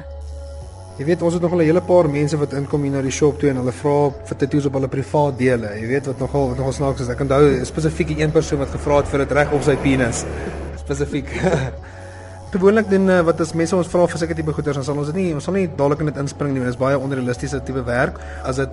Jy 1.00 1.06
weet 1.08 1.22
ons 1.24 1.34
het 1.34 1.42
nog 1.42 1.54
'n 1.56 1.64
hele 1.64 1.82
paar 1.82 2.10
mense 2.10 2.38
wat 2.38 2.54
inkom 2.54 2.82
hier 2.84 2.92
na 2.92 3.02
die 3.02 3.12
shop 3.12 3.40
toe 3.40 3.50
en 3.50 3.56
hulle 3.56 3.72
vra 3.72 4.12
vir 4.28 4.38
tattoos 4.38 4.66
op 4.66 4.74
hulle 4.74 4.88
privaat 4.88 5.38
dele. 5.38 5.70
Jy 5.80 5.88
weet 5.88 6.06
wat 6.06 6.20
nogal 6.20 6.48
wat 6.50 6.58
nogal 6.58 6.74
snaaks 6.74 7.02
is. 7.02 7.10
Ek 7.10 7.20
onthou 7.20 7.66
spesifiek 7.66 8.20
een 8.20 8.32
persoon 8.32 8.60
wat 8.60 8.70
gevra 8.70 8.98
het 8.98 9.08
vir 9.08 9.20
dit 9.20 9.32
reg 9.32 9.52
op 9.54 9.64
sy 9.64 9.76
penis. 9.78 10.26
Spesifiek. 10.76 11.30
Gewoonlik 12.52 12.90
doen 12.90 13.08
uh, 13.10 13.22
wat 13.22 13.40
as 13.40 13.54
mense 13.54 13.76
ons 13.76 13.88
vra 13.88 14.08
vir 14.08 14.18
sulke 14.18 14.36
tipe 14.36 14.54
goeders, 14.54 14.76
dan 14.76 14.84
sal 14.84 14.98
ons 14.98 15.08
dit 15.08 15.16
nie 15.16 15.34
ons 15.34 15.44
sal 15.44 15.54
nie 15.54 15.68
dadelik 15.68 16.00
in 16.00 16.06
dit 16.06 16.18
inspring 16.18 16.54
nie. 16.54 16.60
Dit 16.60 16.70
is 16.70 16.78
baie 16.78 16.98
onrealistiese 16.98 17.64
tipe 17.64 17.84
werk. 17.84 18.20
As 18.44 18.56
dit 18.56 18.70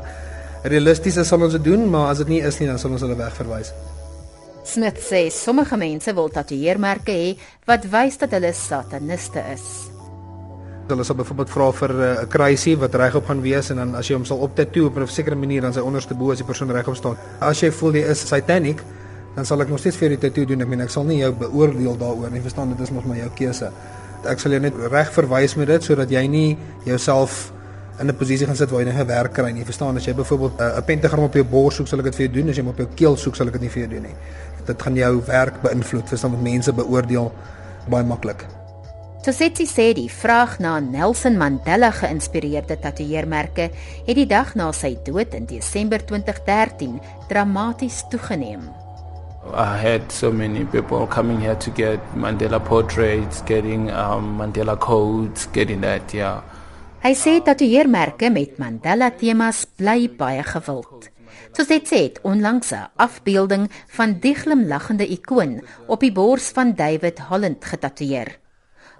realisties 0.64 1.16
is 1.16 1.28
sal 1.28 1.42
ons 1.42 1.52
dit 1.52 1.64
doen, 1.64 1.90
maar 1.90 2.10
as 2.10 2.18
dit 2.18 2.28
nie 2.28 2.40
is 2.40 2.58
nie, 2.58 2.66
dan 2.66 2.78
sal 2.78 2.90
ons 2.90 3.00
hulle 3.06 3.14
wegverwys. 3.14 3.72
Smith 4.66 4.98
sê 4.98 5.28
sommige 5.30 5.76
mense 5.78 6.12
wil 6.14 6.26
tatoeëermerke 6.34 7.14
hê 7.14 7.28
wat 7.68 7.86
wys 7.92 8.18
dat 8.18 8.32
hulle 8.34 8.50
sataniste 8.52 9.42
is. 9.52 9.66
Hulle 10.90 11.06
sal 11.06 11.18
byvoorbeeld 11.18 11.50
vra 11.50 11.68
vir 11.72 11.90
eh, 11.94 12.10
'n 12.10 12.24
uh, 12.24 12.28
kruisie 12.30 12.76
wat 12.78 12.94
regop 12.94 13.26
gaan 13.26 13.42
wees 13.42 13.70
en 13.70 13.76
dan 13.76 13.94
as 13.94 14.10
jy 14.10 14.14
hom 14.14 14.24
sal 14.24 14.42
optatoe 14.42 14.86
op 14.86 14.98
'n 14.98 15.06
sekere 15.06 15.36
manier 15.36 15.62
dan 15.62 15.72
sy 15.72 15.80
onderste 15.80 16.14
bo 16.14 16.30
as 16.30 16.38
die 16.38 16.46
persoon 16.46 16.70
regop 16.70 16.96
staan. 16.96 17.16
As 17.40 17.60
jy 17.62 17.70
voel 17.70 17.94
jy 17.94 18.10
is 18.10 18.28
satanic, 18.28 18.82
dan 19.36 19.44
sal 19.44 19.60
ek 19.60 19.68
nog 19.68 19.78
steeds 19.78 19.96
vir 19.96 20.08
jou 20.08 20.16
die 20.16 20.28
tatoe 20.28 20.46
doen. 20.46 20.60
Ek 20.60 20.68
meen 20.68 20.80
ek 20.80 20.90
sal 20.90 21.04
nie 21.04 21.18
jou 21.18 21.32
beoordeel 21.32 21.96
daaroor 21.96 22.30
nie. 22.30 22.40
Verstaan 22.40 22.68
dit 22.68 22.80
is 22.80 22.90
mos 22.90 23.04
maar 23.04 23.16
jou 23.16 23.30
keuse. 23.34 23.70
Ek 24.24 24.38
sal 24.38 24.52
jou 24.52 24.60
net 24.60 24.74
reg 24.90 25.12
verwys 25.12 25.56
met 25.56 25.68
dit 25.68 25.82
sodat 25.82 26.10
jy 26.10 26.26
nie 26.26 26.58
jouself 26.84 27.52
in 28.00 28.08
'n 28.08 28.16
posisie 28.16 28.46
gaan 28.46 28.56
sit 28.56 28.70
waar 28.70 28.82
jy 28.82 28.92
nie 28.92 29.04
werk 29.04 29.32
kry 29.32 29.50
nie. 29.50 29.60
Jy 29.60 29.66
verstaan 29.66 29.96
as 29.96 30.04
jy 30.04 30.14
byvoorbeeld 30.14 30.60
'n 30.60 30.84
pentagram 30.84 31.24
op 31.24 31.34
jou 31.34 31.44
bors 31.44 31.74
soek, 31.76 31.86
sal 31.86 31.98
ek 31.98 32.04
dit 32.04 32.14
vir 32.14 32.26
jou 32.26 32.34
doen. 32.34 32.50
As 32.50 32.56
jy 32.56 32.62
hom 32.62 32.70
op 32.70 32.78
jou 32.78 32.88
keel 32.94 33.16
soek, 33.16 33.36
sal 33.36 33.46
ek 33.46 33.52
dit 33.52 33.62
nie 33.62 33.70
vir 33.70 33.82
jou 33.82 33.90
doen 33.90 34.02
nie. 34.02 34.16
Dit 34.66 34.82
gaan 34.82 34.94
jou 34.94 35.22
werk 35.26 35.62
beïnvloed. 35.62 36.08
Verstaan 36.08 36.30
wat 36.30 36.42
mense 36.42 36.72
beoordeel 36.72 37.32
baie 37.88 38.04
maklik. 38.04 38.44
Tosetsi 39.26 39.66
sê 39.66 39.92
die 39.92 40.06
vraag 40.06 40.60
na 40.60 40.78
Nelson 40.78 41.36
Mandela 41.36 41.90
geïnspireerde 41.90 42.76
tatoeëermerke 42.78 43.70
het 44.06 44.14
die 44.14 44.26
dag 44.26 44.54
na 44.54 44.72
sy 44.72 44.96
dood 45.02 45.34
in 45.34 45.46
Desember 45.46 45.98
2013 45.98 47.00
dramaties 47.28 48.04
toegeneem. 48.08 48.68
I 49.52 49.76
had 49.78 50.12
so 50.12 50.30
many 50.30 50.64
people 50.64 51.06
coming 51.06 51.40
here 51.40 51.56
to 51.56 51.70
get 51.70 51.98
Mandela 52.14 52.62
portraits, 52.64 53.42
getting 53.42 53.90
um, 53.90 54.38
Mandela 54.38 54.78
codes, 54.78 55.46
getting 55.52 55.80
that, 55.80 56.14
yeah. 56.14 56.42
Hy 57.06 57.12
sê 57.14 57.36
tatoeëermerke 57.38 58.32
met 58.34 58.56
Mandela 58.58 59.12
temas 59.14 59.60
bly 59.78 60.08
baie 60.18 60.42
gewild. 60.42 61.04
Soos 61.54 61.68
dit 61.70 61.84
sê, 61.86 62.00
onlangs 62.26 62.72
'n 62.74 62.90
afbeelding 62.96 63.68
van 63.96 64.18
die 64.18 64.34
glimlaggende 64.34 65.06
ikoon 65.06 65.62
op 65.86 66.00
die 66.00 66.10
bors 66.10 66.50
van 66.50 66.74
David 66.74 67.18
Holland 67.28 67.64
getatoeëer. 67.64 68.30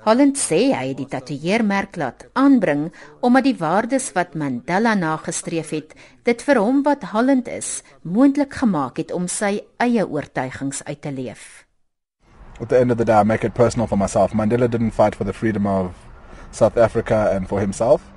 Holland 0.05 0.39
sê 0.39 0.71
hy 0.71 0.87
het 0.89 0.97
die 0.97 1.09
tatoeëermerk 1.09 1.97
laat 1.97 2.29
aanbring 2.35 2.93
omdat 3.21 3.45
die 3.45 3.59
waardes 3.59 4.13
wat 4.13 4.35
Mandela 4.35 4.95
nagestreef 4.95 5.71
het, 5.71 5.95
dit 6.23 6.43
vir 6.43 6.59
hom 6.59 6.83
wat 6.83 7.11
Holland 7.11 7.49
is, 7.49 7.83
moontlik 8.03 8.55
gemaak 8.55 8.97
het 8.99 9.11
om 9.11 9.27
sy 9.27 9.65
eie 9.79 10.07
oortuigings 10.07 10.85
uit 10.85 11.03
te 11.03 11.11
leef. 11.11 11.67
At 12.61 12.69
the 12.69 12.79
end 12.79 12.91
of 12.91 12.99
the 12.99 13.05
day, 13.05 13.21
I 13.21 13.25
make 13.25 13.45
it 13.45 13.55
personal 13.55 13.89
for 13.89 13.99
myself. 13.99 14.33
Mandela 14.33 14.69
didn't 14.69 14.95
fight 14.95 15.17
for 15.17 15.25
the 15.25 15.33
freedom 15.33 15.67
of 15.67 16.06
South 16.51 16.77
Africa 16.77 17.31
and 17.33 17.49
for 17.49 17.61
himself. 17.61 18.11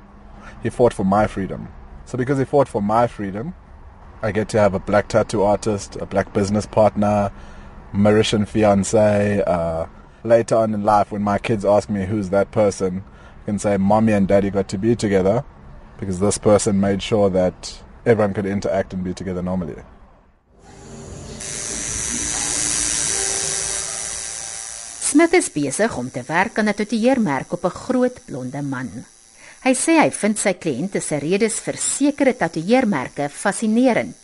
He 0.64 0.70
fought 0.70 0.94
for 0.94 1.06
my 1.06 1.28
freedom. 1.28 1.70
So 2.06 2.18
because 2.18 2.38
he 2.38 2.46
fought 2.46 2.68
for 2.68 2.82
my 2.82 3.08
freedom, 3.08 3.54
I 4.22 4.32
get 4.32 4.50
to 4.50 4.60
have 4.60 4.74
a 4.74 4.80
black 4.80 5.08
tattoo 5.08 5.44
artist, 5.44 5.96
a 5.98 6.06
black 6.06 6.34
business 6.34 6.66
partner, 6.66 7.32
Mauritian 7.94 8.48
fiance. 8.48 9.42
Uh, 9.46 9.86
later 10.24 10.56
on 10.56 10.74
in 10.74 10.84
life, 10.84 11.12
when 11.12 11.22
my 11.22 11.38
kids 11.38 11.64
ask 11.64 11.90
me 11.90 12.06
who's 12.06 12.30
that 12.30 12.52
person, 12.52 13.04
I 13.44 13.46
can 13.46 13.60
say 13.60 13.78
mommy 13.78 14.14
and 14.14 14.28
daddy 14.28 14.50
got 14.50 14.68
to 14.70 14.78
be 14.78 14.96
together 14.96 15.46
because 16.00 16.20
this 16.20 16.38
person 16.38 16.80
made 16.80 17.02
sure 17.02 17.30
that 17.30 17.82
everyone 18.06 18.34
could 18.34 18.46
interact 18.46 18.94
and 18.94 19.04
be 19.04 19.14
together 19.14 19.42
normally. 19.42 19.82
Smith 25.20 25.34
is 25.36 25.50
besig 25.52 25.96
om 26.00 26.08
te 26.08 26.22
werk 26.24 26.60
aan 26.62 26.70
'n 26.72 26.80
tatoeëermerk 26.80 27.52
op 27.52 27.66
'n 27.66 27.80
groot 27.84 28.20
blonde 28.26 28.62
man. 28.62 28.90
Hy 29.66 29.74
sê 29.76 29.94
hy 30.00 30.12
vind 30.12 30.40
sy 30.40 30.54
kliënte 30.54 31.02
se 31.02 31.18
redes 31.20 31.60
vir 31.60 31.78
sekere 31.78 32.34
tatoeëermerke 32.36 33.28
fascinerend. 33.30 34.16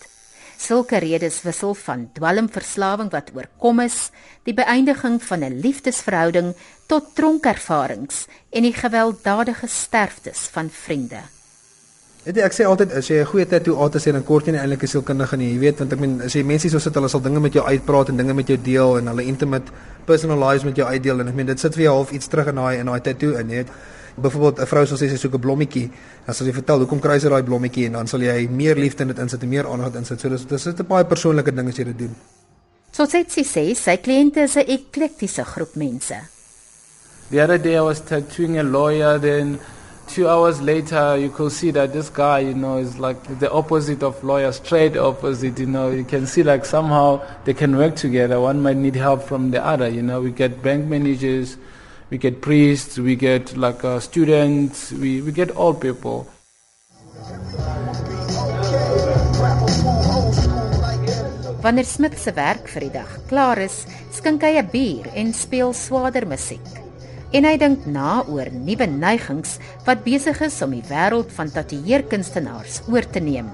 Sulke 0.58 0.98
redes 0.98 1.42
wissel 1.42 1.74
van 1.74 2.10
dwelmverslawing 2.14 3.12
wat 3.12 3.32
oorkom 3.36 3.80
is, 3.80 4.10
die 4.44 4.54
beëindiging 4.54 5.24
van 5.24 5.44
'n 5.44 5.60
liefdesverhouding 5.60 6.56
tot 6.88 7.16
tronkervarings 7.16 8.28
en 8.50 8.64
die 8.64 8.74
gewelddadige 8.74 9.68
sterftes 9.68 10.48
van 10.48 10.70
vriende. 10.70 11.35
Weet 12.26 12.40
jy, 12.40 12.42
ek 12.42 12.56
sê 12.58 12.66
altyd 12.66 12.94
as 12.98 13.06
jy 13.06 13.20
'n 13.22 13.28
goeie 13.30 13.46
tattoo 13.46 13.78
artist 13.86 14.08
is, 14.08 14.14
dan 14.14 14.24
kort 14.26 14.48
jy 14.48 14.54
nie 14.54 14.60
eintlik 14.60 14.82
'n 14.84 14.88
sielkundige 14.88 15.38
nie. 15.38 15.54
Jy 15.54 15.60
weet, 15.60 15.78
want 15.78 15.94
ek 15.94 16.00
meen 16.00 16.22
as 16.22 16.34
jy 16.34 16.42
mense 16.44 16.70
so 16.70 16.80
sit, 16.80 16.96
hulle 16.96 17.08
sal 17.08 17.22
dinge 17.22 17.40
met 17.40 17.54
jou 17.54 17.64
uitpraat 17.64 18.10
en 18.10 18.18
dinge 18.18 18.34
met 18.34 18.48
jou 18.48 18.58
deel 18.58 18.98
en 18.98 19.08
hulle 19.08 19.24
intimate 19.24 19.70
personalized 20.08 20.66
met 20.66 20.76
jou 20.76 20.88
uitdeel 20.88 21.20
en 21.20 21.28
ek 21.28 21.36
meen 21.36 21.46
dit 21.46 21.60
sit 21.60 21.76
vir 21.76 21.84
jou 21.84 21.94
half 21.94 22.12
iets 22.12 22.28
terug 22.28 22.48
in 22.48 22.56
daai 22.56 22.80
in 22.80 22.86
daai 22.88 23.00
tattoo 23.00 23.38
in, 23.38 23.50
jy 23.50 23.56
weet. 23.56 23.70
Byvoorbeeld 24.18 24.60
'n 24.60 24.66
vrou 24.66 24.86
sal 24.86 24.98
sê 24.98 25.10
sy 25.10 25.18
soek 25.18 25.36
'n 25.36 25.40
blommetjie, 25.40 25.92
dan 26.26 26.34
sal 26.36 26.48
jy 26.48 26.54
vertel 26.54 26.80
hoekom 26.80 27.00
kry 27.00 27.20
sy 27.20 27.30
daai 27.30 27.44
blommetjie 27.44 27.86
en 27.86 27.92
dan 27.92 28.08
sal 28.08 28.20
jy 28.20 28.48
meer 28.50 28.76
liefde 28.76 29.02
in 29.02 29.08
dit 29.10 29.20
insit 29.20 29.44
en 29.44 29.50
meer 29.50 29.68
aandag 29.68 29.94
insit. 29.96 30.20
So 30.20 30.30
dis 30.30 30.46
dis 30.46 30.66
is 30.66 30.74
'n 30.74 30.88
baie 30.88 31.06
persoonlike 31.06 31.54
ding 31.56 31.68
as 31.68 31.78
jy 31.78 31.84
dit 31.84 31.98
doen. 31.98 32.16
Soos 32.92 33.12
hy 33.12 33.24
sê, 33.24 33.76
sy 33.76 33.98
kliënte 33.98 34.38
is 34.38 34.56
'n 34.56 34.66
eklektiese 34.66 35.46
groep 35.46 35.76
mense. 35.76 36.16
The 37.30 37.44
other 37.44 37.60
day 37.60 37.76
I 37.76 37.82
was 37.82 38.02
tattooing 38.02 38.58
a 38.58 38.64
lawyer, 38.64 39.20
then 39.20 39.60
two 40.08 40.28
hours 40.28 40.62
later 40.62 41.18
you 41.18 41.30
could 41.30 41.52
see 41.52 41.72
that 41.72 41.94
this 41.94 42.10
guy, 42.10 42.40
you 42.40 42.54
know, 42.54 42.78
is 42.78 43.00
like 43.00 43.22
the 43.40 43.52
opposite 43.52 44.04
of 44.04 44.24
lawyer, 44.24 44.52
straight 44.52 44.98
opposite, 44.98 45.60
you 45.60 45.66
know. 45.66 45.90
You 45.92 46.04
can 46.04 46.28
see 46.28 46.44
like 46.44 46.66
somehow 46.66 47.22
they 47.44 47.54
can 47.54 47.78
work 47.78 47.96
together. 47.96 48.40
One 48.40 48.62
might 48.62 48.78
need 48.78 48.96
help 48.96 49.24
from 49.24 49.52
the 49.52 49.64
other, 49.64 49.90
you 49.90 50.02
know. 50.02 50.22
We 50.22 50.32
get 50.32 50.62
bank 50.62 50.86
managers, 50.86 51.58
we 52.10 52.18
get 52.18 52.42
priests, 52.42 52.98
we 52.98 53.16
get 53.16 53.58
like 53.58 53.84
uh, 53.84 54.00
students, 54.00 54.92
we, 54.92 55.22
we 55.22 55.32
get 55.32 55.52
all 55.52 55.74
people. 55.74 56.28
Wanneer 61.66 61.86
Smith 61.86 62.20
se 62.22 62.30
werk 62.38 62.68
vir 62.70 62.84
die 62.86 62.94
dag 62.94 63.14
klaar 63.26 63.58
is, 63.58 63.86
skink 64.14 64.44
hy 64.46 64.62
'n 64.62 64.70
bier 64.70 65.10
en 65.18 65.34
speel 65.34 65.74
swaarder 65.74 66.28
musiek. 66.30 66.85
En 67.36 67.44
hy 67.44 67.58
dink 67.60 67.84
na 67.92 68.22
oor 68.32 68.48
nuwe 68.54 68.86
neigings 68.88 69.58
wat 69.84 70.06
besig 70.06 70.38
is 70.46 70.56
om 70.64 70.72
die 70.72 70.86
wêreld 70.88 71.34
van 71.36 71.50
tatoeëerkunstenaars 71.52 72.86
oor 72.88 73.08
te 73.12 73.20
neem. 73.20 73.50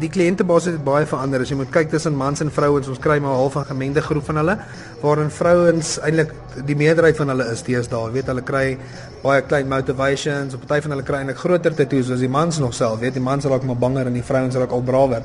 Die 0.00 0.08
kliëntebasis 0.08 0.78
het 0.78 0.84
baie 0.86 1.04
verander. 1.10 1.42
As 1.44 1.50
jy 1.52 1.58
moet 1.58 1.72
kyk 1.74 1.90
tussen 1.92 2.16
mans 2.16 2.40
en 2.40 2.52
vrouens, 2.54 2.88
ons 2.88 3.00
kry 3.02 3.18
maar 3.20 3.36
half 3.36 3.58
'n 3.58 3.68
gemengde 3.68 4.00
groep 4.00 4.24
van 4.24 4.36
hulle 4.40 4.56
waarin 5.02 5.30
vrouens 5.30 5.98
eintlik 6.00 6.32
die 6.64 6.76
meerderheid 6.76 7.16
van 7.16 7.28
hulle 7.28 7.50
is 7.52 7.62
deesdae. 7.62 8.06
Jy 8.06 8.12
weet, 8.12 8.26
hulle 8.26 8.42
kry 8.42 8.78
baie 9.22 9.42
klein 9.42 9.68
motivations, 9.68 10.54
op 10.54 10.66
party 10.66 10.82
van 10.82 10.90
hulle 10.90 11.04
kry 11.04 11.18
eintlik 11.18 11.38
groter 11.44 11.74
tattoos 11.74 12.10
as 12.10 12.20
die 12.20 12.28
mans 12.28 12.58
nog 12.58 12.74
self. 12.74 13.00
Weet, 13.00 13.14
die 13.14 13.22
mans 13.22 13.44
raak 13.44 13.64
maar 13.64 13.76
banger 13.76 14.06
en 14.06 14.14
die 14.14 14.22
vrouens 14.22 14.54
raak 14.54 14.70
al 14.70 14.82
brawer. 14.82 15.22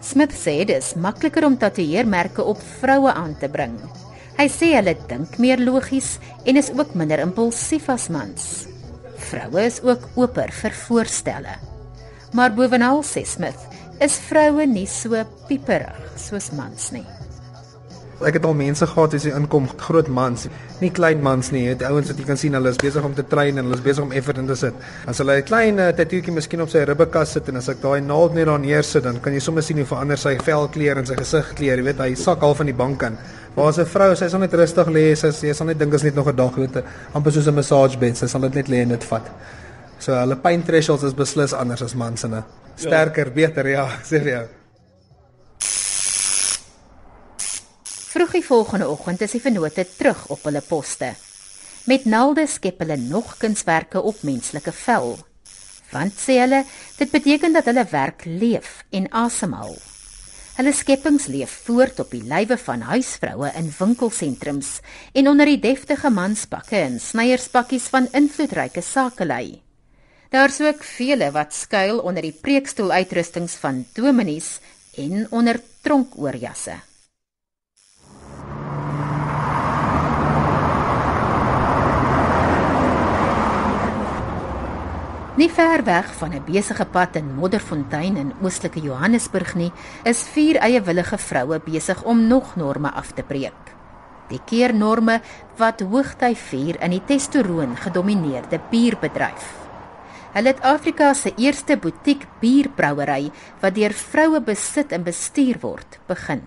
Smith 0.00 0.32
sê 0.32 0.64
dit 0.64 0.76
is 0.76 0.94
makliker 0.94 1.44
om 1.44 1.56
tatoeëermerke 1.56 2.42
op 2.42 2.58
vroue 2.80 3.12
aan 3.12 3.36
te 3.38 3.48
bring. 3.48 3.78
Hy 4.34 4.48
sê 4.50 4.72
hulle 4.74 4.96
dink 5.06 5.36
meer 5.38 5.60
logies 5.62 6.16
en 6.42 6.58
is 6.58 6.72
ook 6.74 6.96
minder 6.98 7.22
impulsief 7.22 7.86
as 7.92 8.08
mans. 8.10 8.66
Vroue 9.30 9.62
is 9.62 9.78
ook 9.86 10.08
oper 10.18 10.50
vir 10.62 10.74
voorstelle. 10.84 11.54
Maar 12.34 12.54
bovenal 12.56 13.04
sê 13.06 13.22
Smith, 13.22 13.60
is 14.02 14.18
vroue 14.26 14.66
nie 14.66 14.88
so 14.90 15.22
pieperig 15.46 16.18
soos 16.18 16.50
mans 16.58 16.90
nie. 16.96 17.06
Ek 18.22 18.38
het 18.38 18.44
al 18.46 18.54
mense 18.58 18.86
gehad 18.86 19.14
as 19.16 19.24
jy 19.26 19.32
inkom, 19.34 19.66
groot 19.78 20.06
mans, 20.10 20.46
nie 20.80 20.90
klein 20.94 21.22
mans 21.22 21.50
nie. 21.54 21.64
Het 21.70 21.82
ouens 21.86 22.10
wat 22.10 22.18
jy 22.18 22.26
kan 22.26 22.38
sien 22.38 22.54
hulle 22.54 22.70
is 22.70 22.78
besig 22.78 23.06
om 23.06 23.14
te 23.14 23.24
train 23.26 23.58
en 23.58 23.66
hulle 23.66 23.78
is 23.78 23.82
besig 23.84 24.06
om 24.06 24.14
effort 24.14 24.38
in 24.40 24.50
te 24.50 24.56
sit. 24.58 24.74
As 25.10 25.18
hulle 25.22 25.38
'n 25.38 25.46
klein 25.46 25.78
uh, 25.78 25.90
tatoeetjie 25.94 26.34
miskien 26.34 26.62
op 26.62 26.70
sy 26.70 26.84
ribbekas 26.86 27.34
sit 27.34 27.48
en 27.48 27.56
as 27.56 27.68
ek 27.68 27.82
daai 27.82 28.00
naald 28.00 28.34
net 28.34 28.46
daar 28.46 28.58
neersit, 28.58 29.02
dan 29.04 29.20
kan 29.20 29.32
jy 29.32 29.40
sommer 29.40 29.62
sien 29.62 29.78
hoe 29.78 29.86
verander 29.86 30.18
sy 30.18 30.38
velkleur 30.38 30.98
en 30.98 31.06
sy 31.06 31.14
gesigkleur. 31.14 31.78
Jy 31.78 31.84
weet, 31.84 32.00
hy 32.00 32.14
sak 32.14 32.40
half 32.40 32.58
van 32.58 32.66
die 32.66 32.74
bank 32.74 33.02
in. 33.02 33.18
Maar 33.54 33.66
as 33.66 33.78
'n 33.78 33.86
vrou, 33.86 34.14
sy 34.16 34.28
sal 34.28 34.40
net 34.40 34.54
rustig 34.54 34.88
lê, 34.88 35.14
sy 35.14 35.30
sy 35.30 35.52
sal 35.52 35.66
net 35.66 35.78
dink 35.78 35.94
as 35.94 36.02
net 36.02 36.14
nog 36.14 36.28
'n 36.28 36.36
dag, 36.36 36.56
jy, 36.56 36.84
amper 37.14 37.32
soos 37.32 37.46
'n 37.46 37.54
massagebed, 37.54 38.16
sy 38.16 38.26
sal 38.26 38.40
dit 38.40 38.54
net 38.54 38.68
lê 38.68 38.82
en 38.82 38.88
dit 38.88 39.04
vat. 39.04 39.30
So 39.98 40.12
hulle 40.12 40.36
pain 40.36 40.62
thresholds 40.62 41.04
is 41.04 41.14
beslis 41.14 41.52
anders 41.52 41.82
as 41.82 41.94
mans 41.94 42.20
se. 42.20 42.42
Sterker, 42.76 43.26
ja. 43.26 43.32
beter, 43.32 43.68
ja, 43.68 43.84
ek 43.86 44.04
sê 44.04 44.20
vir 44.20 44.32
jou. 44.32 44.48
Vroeg 48.14 48.32
die 48.32 48.44
volgende 48.44 48.88
oggend 48.88 49.20
is 49.22 49.32
die 49.32 49.40
vennote 49.40 49.86
terug 49.96 50.26
op 50.30 50.42
hulle 50.42 50.60
poste. 50.60 51.14
Met 51.86 52.04
naalde 52.04 52.46
skep 52.46 52.78
hulle 52.78 52.96
nog 52.96 53.36
kunswerke 53.38 54.02
op 54.02 54.22
menslike 54.22 54.72
vel. 54.72 55.18
Want 55.92 56.12
sê 56.12 56.38
hulle, 56.42 56.64
dit 56.98 57.10
beteken 57.10 57.52
dat 57.52 57.64
hulle 57.64 57.86
werk 57.90 58.24
leef 58.24 58.84
en 58.90 59.10
asemhaal. 59.10 59.74
Hulle 60.54 60.70
skepings 60.70 61.24
leef 61.26 61.50
voort 61.66 61.98
op 61.98 62.12
die 62.14 62.22
lywe 62.30 62.54
van 62.62 62.84
huisvroue 62.86 63.48
in 63.58 63.72
winkelsentrums 63.74 64.68
en 65.18 65.26
onder 65.32 65.50
die 65.50 65.58
deftige 65.58 66.12
manspakke 66.14 66.78
en 66.78 67.00
snyerspakkies 67.02 67.88
van 67.90 68.06
invloedryke 68.14 68.84
sakelei. 68.86 69.58
Daar's 70.30 70.60
ook 70.62 70.86
vele 70.86 71.32
wat 71.34 71.58
skuil 71.58 71.98
onder 72.06 72.22
die 72.22 72.36
preekstoeluitrustings 72.38 73.58
van 73.58 73.82
dominees 73.98 74.60
en 74.94 75.26
onder 75.34 75.58
tronkoorjasse. 75.82 76.78
Nie 85.34 85.50
ver 85.50 85.82
weg 85.82 86.14
van 86.14 86.30
'n 86.30 86.44
besige 86.46 86.84
pad 86.84 87.16
in 87.16 87.34
Modderfontein 87.34 88.16
in 88.16 88.32
oostelike 88.42 88.80
Johannesburg 88.80 89.54
nie, 89.54 89.72
is 90.04 90.22
vier 90.22 90.56
eiewillige 90.56 91.18
vroue 91.18 91.60
besig 91.64 92.02
om 92.02 92.26
nog 92.26 92.56
norme 92.56 92.90
af 92.92 93.10
te 93.12 93.22
breek. 93.22 93.74
Die 94.28 94.40
keer 94.44 94.74
norme 94.74 95.20
wat 95.56 95.80
hoogtyd 95.80 96.38
vier 96.38 96.80
in 96.82 96.90
die 96.90 97.02
testosteron 97.04 97.76
gedomeineerde 97.76 98.60
bierbedryf. 98.70 99.52
Hulle 100.32 100.48
het 100.48 100.62
Afrika 100.62 101.14
se 101.14 101.32
eerste 101.36 101.76
butiek 101.76 102.26
bierbrouery 102.40 103.30
wat 103.60 103.74
deur 103.74 103.92
vroue 103.92 104.40
besit 104.40 104.92
en 104.92 105.02
bestuur 105.02 105.58
word, 105.60 105.98
begin. 106.06 106.42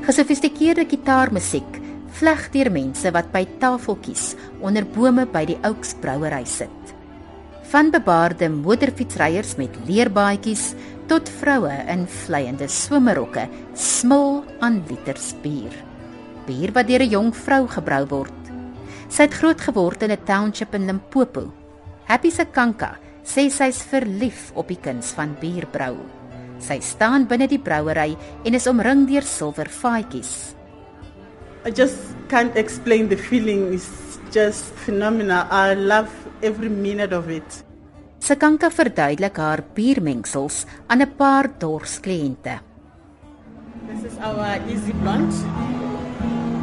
Gesofistikeerde 0.00 0.86
gitaarmusiek 0.88 1.89
vleg 2.18 2.48
deur 2.52 2.70
mense 2.70 3.10
wat 3.14 3.30
by 3.32 3.44
tafeltjies 3.62 4.34
onder 4.60 4.84
bome 4.84 5.26
by 5.26 5.44
die 5.48 5.58
Oaks 5.66 5.94
brouery 6.02 6.44
sit. 6.44 6.94
Van 7.70 7.90
bebaarde 7.94 8.48
motorfietsryers 8.50 9.54
met 9.60 9.76
leerbaadjies 9.86 10.74
tot 11.10 11.28
vroue 11.40 11.72
in 11.90 12.06
vleiende 12.06 12.66
swemmerokke 12.70 13.46
smil 13.74 14.42
aan 14.60 14.82
liters 14.88 15.32
bier. 15.42 15.74
Bier 16.46 16.72
wat 16.74 16.86
deur 16.86 17.02
'n 17.02 17.10
jong 17.10 17.32
vrou 17.34 17.66
gebrou 17.68 18.04
word. 18.06 18.40
Sy 19.08 19.22
het 19.22 19.34
groot 19.34 19.60
geword 19.60 20.02
in 20.02 20.10
'n 20.10 20.24
township 20.24 20.74
in 20.74 20.86
Limpopo. 20.86 21.52
Happy 22.04 22.30
Sekanka 22.30 22.98
sê 23.24 23.50
sy's 23.50 23.82
verlief 23.82 24.52
op 24.54 24.68
die 24.68 24.80
kuns 24.80 25.12
van 25.12 25.36
bierbrou. 25.40 25.96
Sy 26.58 26.80
staan 26.80 27.26
binne 27.26 27.46
die 27.48 27.58
brouery 27.58 28.16
en 28.44 28.54
is 28.54 28.66
omring 28.66 29.06
deur 29.08 29.22
silwer 29.22 29.68
vaatjies. 29.68 30.54
I 31.62 31.70
just 31.70 32.16
can't 32.28 32.56
explain 32.56 33.08
the 33.08 33.16
feeling. 33.16 33.74
It's 33.74 34.18
just 34.32 34.72
phenomenal. 34.80 35.44
I 35.50 35.74
love 35.74 36.08
every 36.42 36.70
minute 36.70 37.12
of 37.12 37.28
it. 37.28 37.64
Sekanka 38.20 38.70
verduidelik 38.72 39.36
haar 39.36 39.60
biermengsels 39.76 40.64
aan 40.88 41.02
'n 41.02 41.12
paar 41.16 41.52
dors 41.58 42.00
kliënte. 42.00 42.60
This 43.88 44.12
is 44.12 44.16
our 44.18 44.56
easy 44.72 44.92
blonde. 45.02 45.36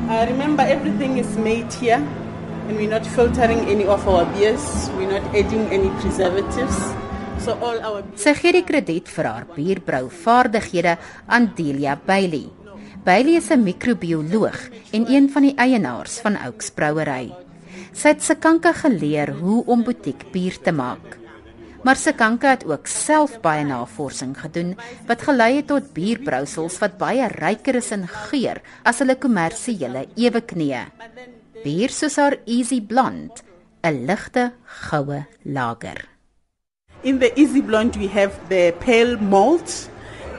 I 0.09 0.25
remember 0.25 0.65
everything 0.65 1.17
is 1.17 1.37
made 1.37 1.69
here 1.73 2.01
and 2.67 2.77
we're 2.77 2.89
not 2.89 3.05
filtering 3.05 3.69
any 3.69 3.85
of 3.85 4.07
our 4.07 4.25
beers. 4.33 4.89
We're 4.97 5.11
not 5.11 5.25
adding 5.35 5.69
any 5.69 5.89
preservatives. 6.01 6.77
So 7.37 7.53
all 7.61 7.77
our 7.85 8.01
Sy 8.15 8.33
gee 8.33 8.51
die 8.51 8.65
krediet 8.65 9.07
vir 9.13 9.25
haar 9.29 9.45
bierbrou 9.45 10.09
vaardighede 10.09 10.97
aan 11.27 11.53
Delia 11.53 11.93
Bailey. 11.95 12.56
Bailey 13.07 13.39
is 13.39 13.47
'n 13.55 13.63
microbioloog 13.63 14.67
en 14.91 15.03
een 15.07 15.29
van 15.31 15.41
die 15.41 15.55
eienaars 15.55 16.19
van 16.19 16.35
Oaks 16.47 16.69
Brouery. 16.75 17.31
Sy 17.93 18.07
het 18.07 18.23
Sekanka 18.23 18.73
geleer 18.73 19.31
hoe 19.31 19.65
om 19.65 19.83
butiekbier 19.83 20.59
te 20.61 20.71
maak. 20.71 21.17
Maar 21.83 21.95
Sekanka 21.95 22.49
het 22.49 22.65
ook 22.65 22.87
self 22.87 23.39
baie 23.39 23.63
navorsing 23.63 24.35
gedoen 24.39 24.75
wat 25.05 25.21
gelei 25.21 25.55
het 25.55 25.67
tot 25.67 25.93
bierbrousels 25.93 26.77
wat 26.83 26.97
baie 26.97 27.27
ryker 27.27 27.75
is 27.75 27.91
in 27.91 28.07
geur 28.07 28.61
as 28.83 28.99
hulle 28.99 29.15
kommersiële 29.15 30.07
eweknieë. 30.15 30.83
Bier 31.63 31.89
soos 31.89 32.15
haar 32.15 32.37
Easy 32.45 32.81
Blonde, 32.81 33.39
'n 33.83 34.05
ligte 34.05 34.51
goue 34.65 35.25
lager. 35.43 36.07
In 37.03 37.19
the 37.19 37.31
easy 37.35 37.61
blonde 37.61 37.99
we 37.99 38.07
have 38.07 38.35
the 38.49 38.73
pale 38.85 39.17
malt, 39.17 39.89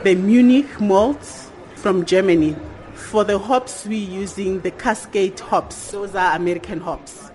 the 0.02 0.14
Munich 0.14 0.80
malt 0.80 1.47
from 1.82 2.04
Germany. 2.04 2.54
For 2.94 3.24
the 3.24 3.38
hops 3.38 3.86
we're 3.86 4.20
using 4.22 4.60
the 4.60 4.70
Cascade 4.70 5.40
hops. 5.40 5.92
Those 5.92 6.14
are 6.14 6.34
American 6.36 6.80
hops. 6.80 7.30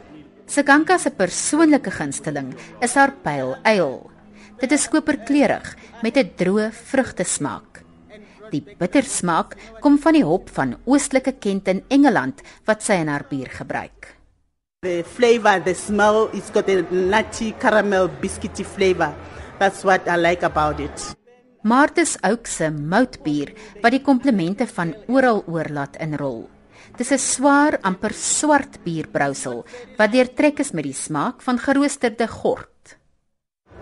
Sekanka 0.46 1.00
se 1.00 1.10
persoonlike 1.10 1.90
gunsteling 1.90 2.52
is 2.82 2.96
haar 2.96 3.14
pale 3.24 3.56
ale. 3.64 4.10
Dit 4.60 4.72
is 4.72 4.88
koperkleurig 4.88 5.76
met 6.04 6.18
'n 6.18 6.32
droë 6.38 6.72
vrugtesmaak. 6.72 7.84
Die 8.52 8.62
bittersmaak 8.62 9.56
kom 9.82 9.98
van 9.98 10.14
die 10.14 10.24
hop 10.24 10.50
van 10.50 10.76
Oostelike 10.86 11.34
Kent 11.40 11.68
in 11.68 11.84
Engeland 11.90 12.42
wat 12.66 12.84
sy 12.84 12.94
in 13.02 13.08
haar 13.08 13.26
bier 13.30 13.50
gebruik. 13.50 14.16
The 14.84 15.04
flavor, 15.04 15.64
the 15.64 15.74
smell, 15.74 16.30
it's 16.34 16.52
got 16.52 16.70
a 16.70 16.82
nutty 16.92 17.54
caramel 17.54 18.10
biscuity 18.22 18.66
flavor. 18.66 19.16
That's 19.60 19.84
what 19.84 20.08
I 20.08 20.18
like 20.18 20.44
about 20.44 20.80
it. 20.80 21.23
Martus 21.63 22.17
Oak 22.27 22.50
se 22.51 22.67
moutbier 22.67 23.53
wat 23.79 23.93
die 23.96 24.01
komplemente 24.03 24.65
van 24.67 24.89
oral 25.08 25.38
oor 25.48 25.70
laat 25.72 25.96
inrol. 26.03 26.50
Dis 27.00 27.12
'n 27.15 27.17
swaar, 27.17 27.77
amper 27.82 28.12
swart 28.12 28.84
bierbrousel 28.84 29.63
wat 29.98 30.12
deurtrek 30.12 30.60
is 30.60 30.74
met 30.74 30.84
die 30.84 30.93
smaak 30.93 31.41
van 31.41 31.58
geroosterde 31.58 32.27
gort. 32.27 32.98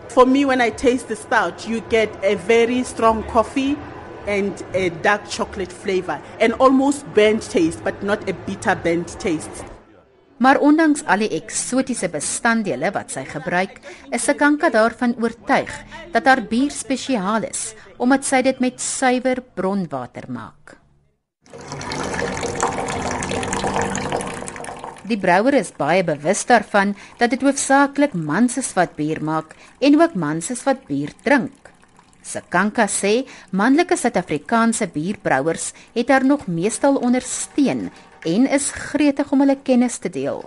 For 0.09 0.27
me, 0.27 0.45
when 0.45 0.61
I 0.61 0.69
taste 0.69 1.07
the 1.07 1.15
stout, 1.15 1.65
you 1.67 1.81
get 1.89 2.09
a 2.23 2.35
very 2.35 2.83
strong 2.83 3.25
coffee 3.25 3.75
and 4.27 4.63
a 4.75 4.89
dark 5.01 5.25
chocolate 5.27 5.73
flavor, 5.73 6.21
and 6.39 6.53
almost 6.59 7.03
burnt 7.15 7.49
taste, 7.49 7.83
but 7.83 8.03
not 8.03 8.29
a 8.29 8.33
bitter 8.45 8.75
burnt 8.75 9.19
taste. 9.19 9.63
Maar 10.41 10.57
ondanks 10.57 11.03
al 11.05 11.21
die 11.21 11.29
eksotiese 11.37 12.09
bestanddele 12.09 12.89
wat 12.95 13.13
sy 13.13 13.23
gebruik, 13.29 13.77
is 14.09 14.25
Sekanka 14.25 14.71
daarvan 14.73 15.13
oortuig 15.21 15.71
dat 16.13 16.25
haar 16.25 16.41
bier 16.49 16.73
spesiaal 16.73 17.45
is 17.49 17.71
omdat 18.01 18.25
sy 18.25 18.41
dit 18.41 18.57
met 18.59 18.81
suiwer 18.81 19.43
bronwater 19.53 20.25
maak. 20.33 20.77
Die 25.05 25.19
brouwer 25.19 25.53
is 25.59 25.73
baie 25.77 26.01
bewus 26.07 26.45
daarvan 26.49 26.95
dat 27.19 27.33
dit 27.35 27.41
hoofsaaklik 27.45 28.13
mans 28.17 28.57
is 28.57 28.71
wat 28.77 28.95
bier 28.97 29.21
maak 29.21 29.53
en 29.83 29.99
ook 30.01 30.15
mans 30.15 30.49
is 30.53 30.63
wat 30.65 30.87
bier 30.87 31.13
drink. 31.21 31.69
Sekanka 32.21 32.85
sê 32.89 33.25
manlike 33.51 33.97
Suid-Afrikaanse 33.97 34.87
bierbrouers 34.93 35.71
het 35.95 36.09
haar 36.13 36.25
nog 36.25 36.45
meestal 36.47 36.99
ondersteun 37.01 37.89
en 38.25 38.47
is 38.47 38.71
gretig 38.71 39.31
om 39.31 39.41
hulle 39.43 39.57
kennis 39.63 39.97
te 40.01 40.09
deel. 40.09 40.43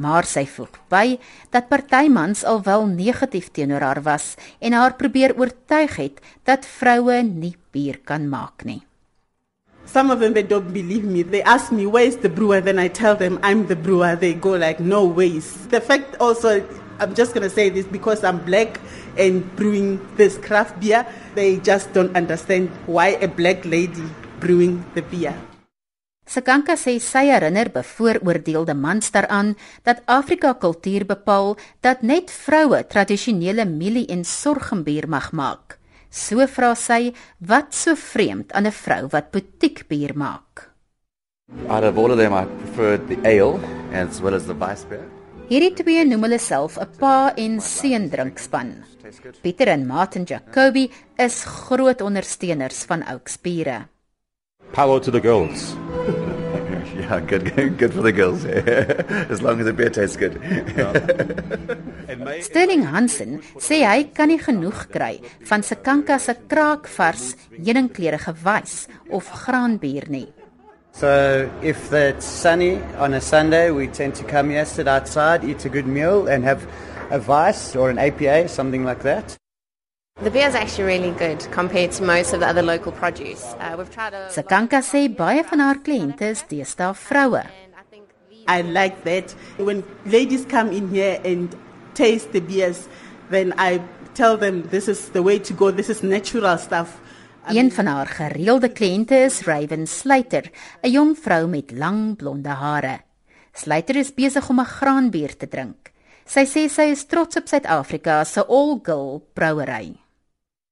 Maar 0.00 0.24
sy 0.24 0.46
voeg 0.48 0.76
by 0.92 1.18
dat 1.52 1.68
party 1.68 2.06
mans 2.08 2.44
alwel 2.46 2.86
negatief 2.88 3.50
teenoor 3.52 3.82
haar 3.84 4.00
was 4.06 4.36
en 4.60 4.72
haar 4.72 4.94
probeer 4.96 5.34
oortuig 5.36 5.96
het 5.98 6.22
dat 6.48 6.64
vroue 6.66 7.22
nie 7.26 7.56
bier 7.74 7.98
kan 8.04 8.28
maak 8.30 8.64
nie. 8.64 8.80
Some 9.84 10.12
of 10.12 10.20
them 10.20 10.34
they 10.34 10.46
don't 10.46 10.72
believe 10.72 11.04
me. 11.04 11.24
They 11.24 11.42
ask 11.42 11.72
me 11.72 11.86
where 11.86 12.06
is 12.06 12.16
the 12.22 12.28
brewer, 12.28 12.60
then 12.60 12.78
I 12.78 12.88
tell 12.88 13.16
them 13.16 13.40
I'm 13.42 13.66
the 13.66 13.74
brewer. 13.74 14.14
They 14.14 14.34
go 14.34 14.54
like 14.54 14.78
no 14.78 15.04
ways. 15.04 15.66
The 15.68 15.80
fact 15.80 16.16
also, 16.20 16.62
I'm 17.00 17.14
just 17.14 17.34
gonna 17.34 17.50
say 17.50 17.70
this 17.70 17.86
because 17.86 18.22
I'm 18.22 18.38
black 18.44 18.78
and 19.18 19.42
brewing 19.56 19.98
this 20.16 20.38
craft 20.38 20.78
beer. 20.78 21.04
They 21.34 21.56
just 21.56 21.92
don't 21.92 22.14
understand 22.14 22.70
why 22.86 23.18
a 23.20 23.26
black 23.26 23.64
lady 23.64 24.06
brewing 24.38 24.84
the 24.94 25.02
beer. 25.02 25.34
Sekanka 26.30 26.76
sê 26.78 26.92
sy 27.02 27.24
herinner 27.26 27.72
bevooroordeelde 27.74 28.76
mans 28.78 29.10
daaraan 29.10 29.56
dat 29.82 30.04
Afrika 30.06 30.52
kultuur 30.54 31.02
bepaal 31.08 31.56
dat 31.82 32.04
net 32.06 32.30
vroue 32.30 32.84
tradisionele 32.86 33.64
mielie 33.66 34.06
en 34.14 34.22
sorghumbier 34.22 35.08
mag 35.10 35.32
maak. 35.34 35.80
So 36.10 36.46
vra 36.46 36.76
sy 36.78 37.10
wat 37.42 37.74
so 37.74 37.96
vreemd 37.98 38.52
aan 38.52 38.66
'n 38.66 38.78
vrou 38.82 39.08
wat 39.10 39.32
butiekbier 39.34 40.14
maak. 40.14 40.70
Out 41.66 41.82
of 41.82 41.98
all 41.98 42.12
of 42.12 42.18
them, 42.18 42.32
I 42.32 42.46
prefer 42.46 42.98
the 43.10 43.18
ale 43.26 43.58
as 43.92 44.20
well 44.20 44.34
as 44.34 44.46
the 44.46 44.54
vice 44.54 44.86
beer. 44.86 45.06
Hierdie 45.48 45.74
twee 45.74 46.04
noem 46.04 46.22
hulle 46.22 46.38
self 46.38 46.78
'n 46.78 46.86
pa 46.98 47.34
en 47.36 47.60
seun 47.60 48.08
drinkspan. 48.08 48.84
Pieter 49.42 49.68
en 49.68 49.86
Martin 49.86 50.24
Jacobi 50.24 50.90
is 51.18 51.42
groot 51.44 52.00
ondersteuners 52.00 52.84
van 52.86 53.02
Oukspiere. 53.02 53.88
Power 54.72 55.00
to 55.00 55.10
the 55.10 55.20
girls. 55.20 55.74
Yeah, 57.00 57.20
good, 57.20 57.56
good 57.78 57.92
for 57.92 58.02
the 58.02 58.12
girls. 58.12 58.44
as 58.44 59.42
long 59.42 59.60
as 59.60 59.66
the 59.66 59.72
beer 59.72 59.90
tastes 59.90 60.16
good. 60.16 60.36
Sterling 62.42 62.82
Hansen 62.82 63.40
sê 63.58 63.82
hy 63.86 64.04
kan 64.16 64.30
nie 64.30 64.40
genoeg 64.40 64.86
kry 64.92 65.16
van 65.48 65.64
Sekanka 65.66 66.18
se 66.20 66.36
kraakvars 66.50 67.34
heuningkleurige 67.56 68.34
wys 68.44 68.86
of 69.10 69.30
graanbier 69.44 70.08
nie. 70.10 70.28
So 70.92 71.50
if 71.62 71.92
it's 71.92 72.26
sunny 72.26 72.82
on 72.98 73.14
a 73.14 73.20
Sunday, 73.20 73.70
we 73.70 73.86
tend 73.86 74.14
to 74.16 74.24
come 74.24 74.50
here, 74.50 74.66
sit 74.66 74.88
outside, 74.88 75.44
eat 75.44 75.64
a 75.64 75.68
good 75.68 75.86
meal, 75.86 76.26
and 76.26 76.44
have 76.44 76.66
a 77.10 77.18
vice 77.18 77.76
or 77.76 77.90
an 77.90 77.98
APA, 77.98 78.48
something 78.48 78.84
like 78.84 79.02
that. 79.02 79.39
The 80.22 80.30
beer 80.30 80.48
is 80.48 80.54
actually 80.54 80.84
really 80.84 81.12
good 81.12 81.40
compared 81.50 81.92
to 81.92 82.02
most 82.02 82.34
of 82.34 82.40
the 82.40 82.46
other 82.46 82.60
local 82.60 82.92
produce. 82.92 83.42
Uh, 83.58 83.74
we've 83.78 83.90
tried 83.90 84.12
a 84.12 84.28
Sekanka 84.28 84.82
sê 84.84 85.08
baie 85.08 85.40
van 85.48 85.62
haar 85.64 85.78
kliënte 85.80 86.26
is 86.28 86.42
deesdae 86.50 86.90
vroue. 86.92 87.40
I 88.46 88.60
like 88.60 89.00
that. 89.04 89.32
When 89.56 89.80
ladies 90.04 90.44
come 90.44 90.72
in 90.76 90.90
here 90.92 91.16
and 91.24 91.56
taste 91.94 92.32
the 92.32 92.40
beers, 92.40 92.86
then 93.30 93.54
I 93.56 93.80
tell 94.12 94.36
them 94.36 94.68
this 94.68 94.88
is 94.88 95.08
the 95.16 95.22
way 95.22 95.38
to 95.38 95.54
go. 95.54 95.70
This 95.70 95.88
is 95.88 96.02
natural 96.02 96.58
stuff. 96.58 97.00
Een 97.48 97.72
van 97.72 97.86
haar 97.86 98.12
gereelde 98.12 98.68
kliënte 98.68 99.24
is 99.24 99.40
Raven 99.48 99.86
Sluiter, 99.86 100.50
'n 100.82 100.90
jong 100.90 101.16
vrou 101.16 101.48
met 101.48 101.72
lang 101.72 102.16
blonde 102.16 102.52
hare. 102.60 103.00
Sluiter 103.52 103.96
is 103.96 104.12
besig 104.12 104.48
om 104.50 104.60
'n 104.60 104.68
graanbier 104.76 105.36
te 105.36 105.48
drink. 105.48 105.92
Sy 106.26 106.44
sê 106.44 106.68
sy 106.68 106.92
is 106.92 107.06
trots 107.06 107.36
op 107.36 107.48
Suid-Afrika 107.48 108.24
se 108.24 108.44
all-girl 108.44 109.22
brouery. 109.32 109.99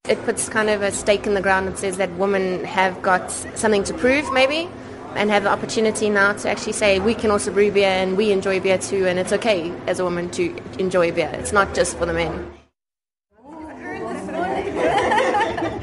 It 0.05 0.25
puts 0.25 0.49
kind 0.49 0.71
of 0.71 0.81
a 0.81 0.91
stake 0.91 1.27
in 1.27 1.35
the 1.35 1.43
ground 1.43 1.69
and 1.69 1.77
says 1.77 1.99
that 1.99 2.11
women 2.17 2.65
have 2.65 3.03
got 3.03 3.31
something 3.31 3.85
to 3.85 3.93
prove, 3.93 4.33
maybe, 4.33 4.71
and 5.17 5.29
have 5.29 5.43
the 5.43 5.51
opportunity 5.51 6.09
now 6.09 6.33
to 6.33 6.49
actually 6.49 6.73
say 6.73 6.99
we 6.99 7.15
can 7.15 7.31
also 7.31 7.53
brew 7.53 7.71
beer 7.71 7.91
and 7.91 8.17
we 8.17 8.33
enjoy 8.33 8.59
beer 8.59 8.79
too, 8.79 9.07
and 9.07 9.19
it's 9.19 9.35
okay 9.35 9.71
as 9.87 10.01
a 10.01 10.05
woman 10.05 10.31
to 10.31 10.57
enjoy 10.79 11.13
beer. 11.13 11.31
It's 11.35 11.53
not 11.53 11.75
just 11.75 11.99
for 11.99 12.07
the 12.07 12.15
men. 12.15 12.33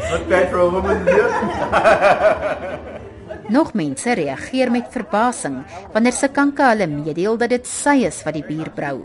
Not 0.10 0.30
bad 0.30 0.49
for 0.49 0.60
a 0.60 0.69
woman, 0.69 1.06
yeah. 1.06 2.80
Nog 3.49 3.73
mense 3.73 4.13
reageer 4.13 4.71
met 4.71 4.88
verbasing 4.89 5.60
wanneer 5.93 6.13
Sekanka 6.17 6.71
hulle 6.71 6.88
meedeel 6.89 7.38
dat 7.38 7.54
dit 7.54 7.67
sy 7.69 7.99
is 8.08 8.23
wat 8.25 8.34
die 8.34 8.45
bier 8.47 8.71
brou. 8.73 9.04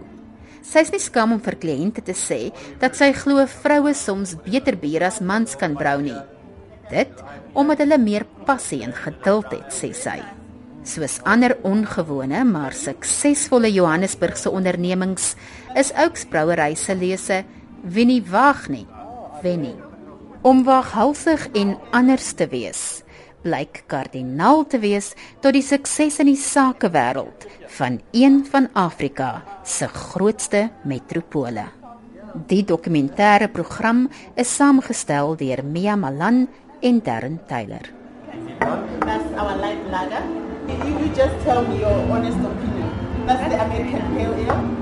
Sy 0.63 0.83
is 0.85 0.93
nie 0.93 1.01
skaam 1.01 1.33
om 1.37 1.41
vir 1.43 1.57
kliënte 1.61 2.03
te 2.05 2.15
sê 2.17 2.51
dat 2.81 2.97
sy 2.99 3.13
glo 3.17 3.47
vroue 3.49 3.95
soms 3.97 4.37
beter 4.45 4.77
bier 4.81 5.07
as 5.09 5.21
mans 5.25 5.57
kan 5.61 5.77
brou 5.79 5.99
nie. 6.05 6.19
Dit 6.91 7.23
omdat 7.55 7.81
hulle 7.85 7.99
meer 7.99 8.27
passie 8.47 8.83
en 8.85 8.93
geduld 8.95 9.51
het, 9.55 9.73
sê 9.73 9.93
sy. 9.97 10.19
Soos 10.87 11.19
ander 11.29 11.57
ongewone 11.67 12.41
maar 12.49 12.77
suksesvolle 12.77 13.69
Johannesburgse 13.73 14.53
ondernemings 14.53 15.35
is 15.77 15.93
Oaks 15.93 16.25
Brouwery 16.31 16.75
se 16.75 16.97
lese 16.97 17.43
Winnie 17.83 18.23
wag 18.25 18.69
nie, 18.69 18.87
Wennie. 19.43 19.77
Om 20.43 20.65
waaghalsig 20.65 21.49
en 21.57 21.77
anders 21.93 22.33
te 22.33 22.47
wees, 22.49 23.00
blyk 23.43 23.83
kardinaal 23.91 24.65
te 24.69 24.79
wees 24.83 25.13
tot 25.41 25.55
die 25.57 25.63
sukses 25.65 26.19
in 26.21 26.29
die 26.31 26.37
sakewêreld 26.39 27.47
van 27.79 28.01
een 28.13 28.43
van 28.51 28.69
Afrika 28.73 29.43
se 29.65 29.89
grootste 29.89 30.69
metropole. 30.85 31.65
Die 32.47 32.63
dokumentêre 32.65 33.49
program 33.51 34.09
is 34.39 34.53
saamgestel 34.57 35.37
deur 35.41 35.65
Mia 35.65 35.97
Malan 35.97 36.45
en 36.81 37.01
Darren 37.03 37.41
Taylor. 37.47 37.89
That's 39.01 39.33
our 39.41 39.57
light 39.59 39.83
ladder. 39.91 40.23
You, 40.69 40.99
you 41.01 41.09
just 41.17 41.35
tell 41.45 41.63
me 41.67 41.81
your 41.81 41.97
honest 42.13 42.39
opinion. 42.39 42.91
That's 43.27 43.43
the 43.49 43.59
American 43.59 44.03
Pale 44.15 44.35
Ale, 44.47 44.79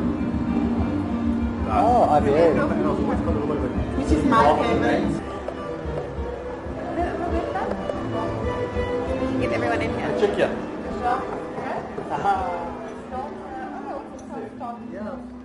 Oh, 1.71 2.09
IPA. 2.17 2.45
which 3.99 4.13
is 4.13 4.25
my 4.25 4.45
favorite. 4.61 5.28
Get 9.41 9.53
everyone 9.53 9.81
in 9.81 9.97
here. 9.97 10.19
Check 10.19 10.35
here. 10.35 10.51
Yeah. 14.93 15.38